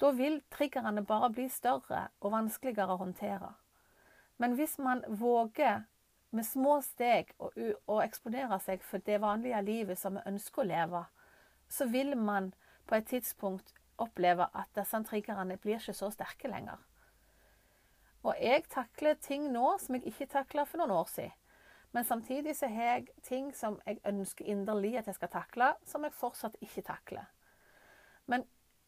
Da 0.00 0.10
vil 0.16 0.40
triggerne 0.50 1.04
bare 1.06 1.28
bli 1.30 1.46
større 1.52 2.06
og 2.20 2.32
vanskeligere 2.32 2.96
å 2.96 3.02
håndtere. 3.04 3.52
Men 4.40 4.56
hvis 4.58 4.78
man 4.82 5.04
våger 5.06 5.84
med 6.32 6.46
små 6.48 6.78
steg 6.84 7.32
og, 7.38 7.56
og 7.86 8.00
eksponere 8.04 8.58
seg 8.64 8.84
for 8.86 9.04
det 9.04 9.20
vanlige 9.22 9.60
livet 9.64 10.00
som 10.00 10.16
vi 10.16 10.24
ønsker 10.26 10.62
å 10.62 10.68
leve, 10.70 11.02
så 11.68 11.86
vil 11.92 12.16
man 12.16 12.52
på 12.88 12.96
et 12.96 13.08
tidspunkt 13.08 13.74
oppleve 14.00 14.48
at 14.56 14.72
disse 14.76 15.02
triggerne 15.08 15.58
blir 15.60 15.78
ikke 15.78 15.94
så 15.96 16.10
sterke 16.12 16.50
lenger. 16.50 16.80
Og 18.22 18.38
jeg 18.40 18.64
takler 18.70 19.18
ting 19.20 19.48
nå 19.52 19.76
som 19.82 19.96
jeg 19.98 20.12
ikke 20.12 20.30
takla 20.38 20.64
for 20.68 20.80
noen 20.82 20.94
år 20.94 21.08
siden. 21.10 21.38
Men 21.92 22.06
samtidig 22.08 22.54
så 22.56 22.70
har 22.72 22.94
jeg 22.94 23.08
ting 23.22 23.50
som 23.56 23.76
jeg 23.86 23.98
ønsker 24.08 24.46
inderlig 24.48 24.94
at 24.98 25.10
jeg 25.10 25.18
skal 25.18 25.28
takle, 25.28 25.74
som 25.84 26.06
jeg 26.06 26.14
fortsatt 26.16 26.56
ikke 26.64 26.84
takler. 26.86 27.26
Men 28.26 28.46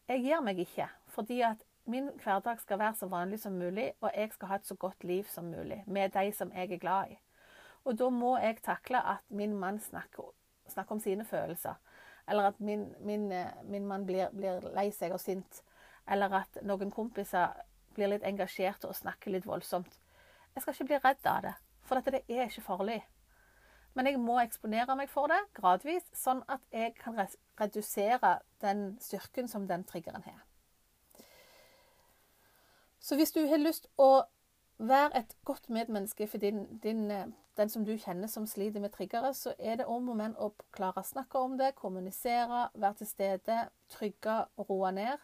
jeg 0.08 0.22
gir 0.24 0.40
meg 0.40 0.62
ikke, 0.62 0.88
fordi 1.12 1.42
at 1.44 1.60
min 1.84 2.08
hverdag 2.22 2.60
skal 2.60 2.80
være 2.80 2.96
så 2.96 3.06
vanlig 3.12 3.40
som 3.40 3.52
mulig, 3.52 3.90
og 4.00 4.10
jeg 4.16 4.32
skal 4.32 4.48
ha 4.48 4.56
et 4.56 4.66
så 4.66 4.74
godt 4.74 5.04
liv 5.04 5.28
som 5.28 5.44
mulig 5.44 5.82
med 5.86 6.14
de 6.16 6.32
som 6.32 6.52
jeg 6.56 6.72
er 6.72 6.80
glad 6.80 7.12
i. 7.12 7.18
Og 7.84 7.98
da 8.00 8.08
må 8.10 8.36
jeg 8.40 8.62
takle 8.64 9.00
at 9.00 9.24
min 9.28 9.54
mann 9.60 9.80
snakker, 9.80 10.32
snakker 10.72 10.96
om 10.96 11.00
sine 11.00 11.24
følelser. 11.28 11.76
Eller 12.28 12.48
at 12.48 12.60
min, 12.60 12.94
min, 13.00 13.32
eh, 13.32 13.50
min 13.64 13.86
mann 13.86 14.06
blir, 14.06 14.30
blir, 14.32 14.64
lei 14.74 14.88
seg 14.90 15.12
og 15.12 15.20
sint. 15.20 15.60
Eller 16.08 16.32
at 16.40 16.62
noen 16.62 16.92
kompiser 16.92 17.52
blir 17.94 18.08
litt 18.10 18.24
engasjerte 18.24 18.88
og 18.88 18.96
snakker 18.96 19.32
litt 19.34 19.46
voldsomt. 19.46 20.00
Jeg 20.54 20.62
skal 20.62 20.74
ikke 20.74 20.88
bli 20.88 21.02
redd 21.04 21.28
av 21.28 21.42
det, 21.44 21.52
for 21.84 21.98
dette 21.98 22.14
det 22.16 22.24
er 22.28 22.48
ikke 22.48 22.64
farlig. 22.64 23.02
Men 23.94 24.08
jeg 24.08 24.18
må 24.18 24.38
eksponere 24.42 24.96
meg 24.98 25.10
for 25.10 25.30
det 25.30 25.38
gradvis, 25.54 26.06
sånn 26.18 26.42
at 26.50 26.62
jeg 26.74 26.96
kan 26.98 27.18
redusere 27.60 28.38
den 28.64 28.96
styrken 29.02 29.50
som 29.50 29.68
den 29.70 29.84
triggeren 29.86 30.24
har. 30.26 30.40
Så 32.98 33.18
hvis 33.20 33.34
du 33.36 33.44
har 33.46 33.60
lyst 33.60 33.86
å 34.00 34.24
Vær 34.78 35.12
et 35.14 35.36
godt 35.44 35.70
medmenneske 35.70 36.26
for 36.26 36.38
din, 36.38 36.78
din, 36.82 37.10
eh, 37.10 37.26
den 37.56 37.68
som 37.68 37.84
du 37.84 37.96
kjenner 37.96 38.26
som 38.26 38.46
sliter 38.46 38.80
med 38.80 38.90
triggere. 38.90 39.34
Så 39.34 39.54
er 39.58 39.76
det 39.76 39.86
om 39.86 40.08
og 40.08 40.16
men 40.16 40.34
å 40.36 40.50
klare 40.72 41.00
å 41.02 41.06
snakke 41.06 41.38
om 41.38 41.58
det, 41.58 41.74
kommunisere, 41.74 42.68
være 42.74 42.94
til 42.94 43.06
stede, 43.06 43.68
trygge 43.88 44.46
og 44.56 44.70
roe 44.70 44.92
ned. 44.92 45.18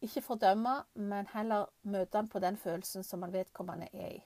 Ikke 0.00 0.22
fordømme, 0.22 0.84
men 0.94 1.26
heller 1.26 1.66
møte 1.82 2.16
han 2.16 2.28
på 2.28 2.38
den 2.38 2.56
følelsen 2.56 3.02
som 3.02 3.20
man 3.20 3.32
vedkommende 3.32 3.88
er 3.92 4.08
i. 4.08 4.24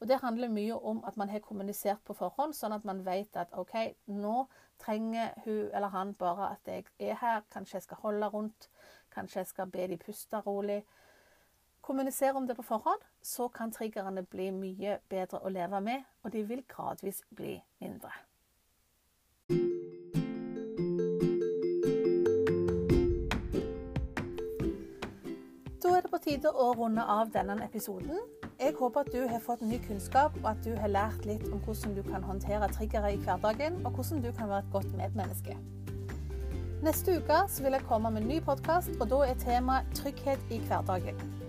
Og 0.00 0.08
Det 0.08 0.20
handler 0.20 0.48
mye 0.48 0.74
om 0.74 1.04
at 1.04 1.16
man 1.16 1.28
har 1.28 1.38
kommunisert 1.38 2.00
på 2.04 2.12
forhånd, 2.12 2.54
sånn 2.54 2.72
at 2.72 2.84
man 2.84 3.04
vet 3.06 3.36
at 3.36 3.52
OK, 3.52 3.94
nå 4.06 4.48
trenger 4.78 5.30
hun 5.44 5.70
eller 5.70 5.88
han 5.88 6.14
bare 6.14 6.48
at 6.50 6.66
jeg 6.66 6.84
er 6.98 7.14
her. 7.14 7.44
Kanskje 7.52 7.76
jeg 7.76 7.82
skal 7.82 7.96
holde 8.02 8.28
rundt. 8.28 8.68
Kanskje 9.14 9.38
jeg 9.38 9.46
skal 9.46 9.70
be 9.70 9.86
de 9.86 9.96
puste 9.96 10.40
rolig. 10.46 10.82
Kommunisere 11.82 12.32
om 12.32 12.46
det 12.46 12.54
på 12.54 12.62
forhånd, 12.62 13.00
så 13.22 13.48
kan 13.48 13.72
triggerne 13.72 14.22
bli 14.22 14.50
mye 14.54 15.00
bedre 15.10 15.40
å 15.42 15.50
leve 15.50 15.80
med, 15.82 16.04
og 16.22 16.30
de 16.30 16.44
vil 16.46 16.62
gradvis 16.70 17.24
bli 17.34 17.56
mindre. 17.82 18.12
Da 25.82 25.96
er 25.96 26.06
det 26.06 26.14
på 26.14 26.22
tide 26.22 26.54
å 26.54 26.70
runde 26.78 27.02
av 27.02 27.34
denne 27.34 27.58
episoden. 27.66 28.22
Jeg 28.60 28.78
håper 28.78 29.00
at 29.00 29.10
du 29.10 29.26
har 29.26 29.42
fått 29.42 29.66
ny 29.66 29.82
kunnskap, 29.82 30.38
og 30.44 30.50
at 30.54 30.62
du 30.62 30.76
har 30.78 30.94
lært 30.94 31.26
litt 31.26 31.48
om 31.50 31.58
hvordan 31.66 31.98
du 31.98 32.02
kan 32.06 32.22
håndtere 32.22 32.70
triggere 32.78 33.16
i 33.16 33.22
hverdagen, 33.26 33.82
og 33.82 33.98
hvordan 33.98 34.22
du 34.22 34.30
kan 34.30 34.54
være 34.54 34.62
et 34.68 34.74
godt 34.78 34.94
medmenneske. 34.94 35.58
Neste 36.86 37.18
uke 37.18 37.44
vil 37.58 37.74
jeg 37.74 37.90
komme 37.90 38.10
med 38.10 38.22
en 38.22 38.34
ny 38.36 38.40
podkast, 38.40 38.94
og 39.00 39.10
da 39.10 39.24
er 39.26 39.38
temaet 39.42 39.90
trygghet 39.98 40.50
i 40.54 40.62
hverdagen. 40.70 41.41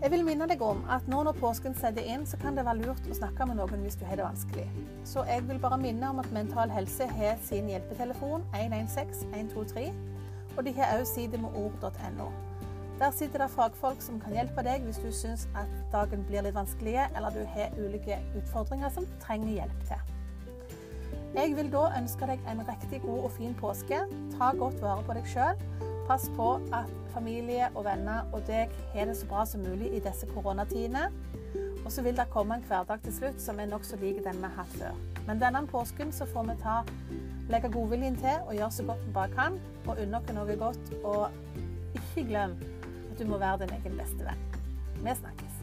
Jeg 0.00 0.14
vil 0.14 0.22
minne 0.24 0.46
deg 0.48 0.62
om 0.64 0.78
at 0.88 1.08
nå 1.12 1.18
når 1.26 1.36
påsken 1.36 1.74
setter 1.76 2.06
inn, 2.08 2.22
så 2.24 2.38
kan 2.40 2.56
det 2.56 2.62
være 2.64 2.86
lurt 2.86 3.08
å 3.12 3.16
snakke 3.18 3.44
med 3.50 3.58
noen 3.58 3.82
hvis 3.84 3.98
du 4.00 4.06
har 4.08 4.16
det 4.16 4.24
vanskelig. 4.24 4.64
Så 5.04 5.26
jeg 5.28 5.44
vil 5.44 5.60
bare 5.60 5.76
minne 5.82 6.08
om 6.08 6.22
at 6.22 6.30
Mental 6.32 6.72
Helse 6.72 7.04
har 7.18 7.36
sin 7.44 7.68
hjelpetelefon 7.68 8.46
116 8.56 9.28
123, 9.28 9.90
og 10.56 10.62
de 10.64 10.72
har 10.78 10.94
også 10.96 11.18
side 11.18 11.42
med 11.42 11.52
ord.no. 11.52 12.30
Der 13.00 13.12
sitter 13.16 13.44
det 13.44 13.50
fagfolk 13.52 14.00
som 14.04 14.16
kan 14.24 14.32
hjelpe 14.38 14.64
deg 14.64 14.88
hvis 14.88 15.02
du 15.04 15.10
syns 15.12 15.44
at 15.56 15.76
dagen 15.92 16.24
blir 16.28 16.48
litt 16.48 16.56
vanskelig, 16.56 16.96
eller 17.12 17.36
du 17.36 17.44
har 17.52 17.76
ulike 17.76 18.22
utfordringer 18.40 18.96
som 18.96 19.08
trenger 19.20 19.52
hjelp 19.58 19.86
til. 19.92 20.16
Jeg 21.36 21.54
vil 21.60 21.68
da 21.76 21.86
ønske 22.00 22.32
deg 22.32 22.48
en 22.48 22.64
riktig 22.72 23.04
god 23.04 23.28
og 23.28 23.32
fin 23.36 23.52
påske. 23.60 24.00
Ta 24.38 24.52
godt 24.56 24.80
vare 24.80 25.04
på 25.04 25.20
deg 25.20 25.28
sjøl. 25.28 25.60
Pass 26.10 26.26
på 26.34 26.48
at 26.74 26.90
familie 27.14 27.68
og 27.74 27.84
venner 27.86 28.26
og 28.34 28.42
deg 28.48 28.72
har 28.94 29.06
det 29.06 29.14
så 29.18 29.26
bra 29.30 29.44
som 29.46 29.62
mulig 29.62 29.92
i 29.94 30.00
disse 30.02 30.26
koronatidene. 30.34 31.04
Og 31.84 31.92
så 31.94 32.02
vil 32.02 32.16
det 32.18 32.26
komme 32.34 32.56
en 32.58 32.66
hverdag 32.66 32.98
til 33.04 33.14
slutt 33.14 33.38
som 33.42 33.60
er 33.60 33.70
nokså 33.70 33.98
lik 34.02 34.18
den 34.24 34.40
vi 34.42 34.48
har 34.48 34.56
hatt 34.58 34.74
før. 34.74 34.98
Men 35.28 35.40
denne 35.42 35.62
påsken 35.70 36.12
så 36.12 36.26
får 36.26 36.44
vi 36.50 36.58
ta, 36.64 36.76
legge 37.50 37.70
godviljen 37.70 38.18
til 38.18 38.42
og 38.48 38.54
gjøre 38.58 38.74
så 38.74 38.88
godt 38.90 39.06
vi 39.06 39.12
bare 39.14 39.34
kan. 39.38 39.52
Og 39.86 39.96
unne 40.02 40.18
oss 40.18 40.34
noe 40.34 40.58
godt. 40.66 40.84
Og 41.04 41.22
ikke 41.94 42.26
glem 42.32 42.58
at 43.12 43.18
du 43.18 43.24
må 43.30 43.38
være 43.38 43.62
din 43.64 43.78
egen 43.78 43.98
beste 44.02 44.22
venn. 44.26 44.42
Vi 45.00 45.18
snakkes. 45.22 45.54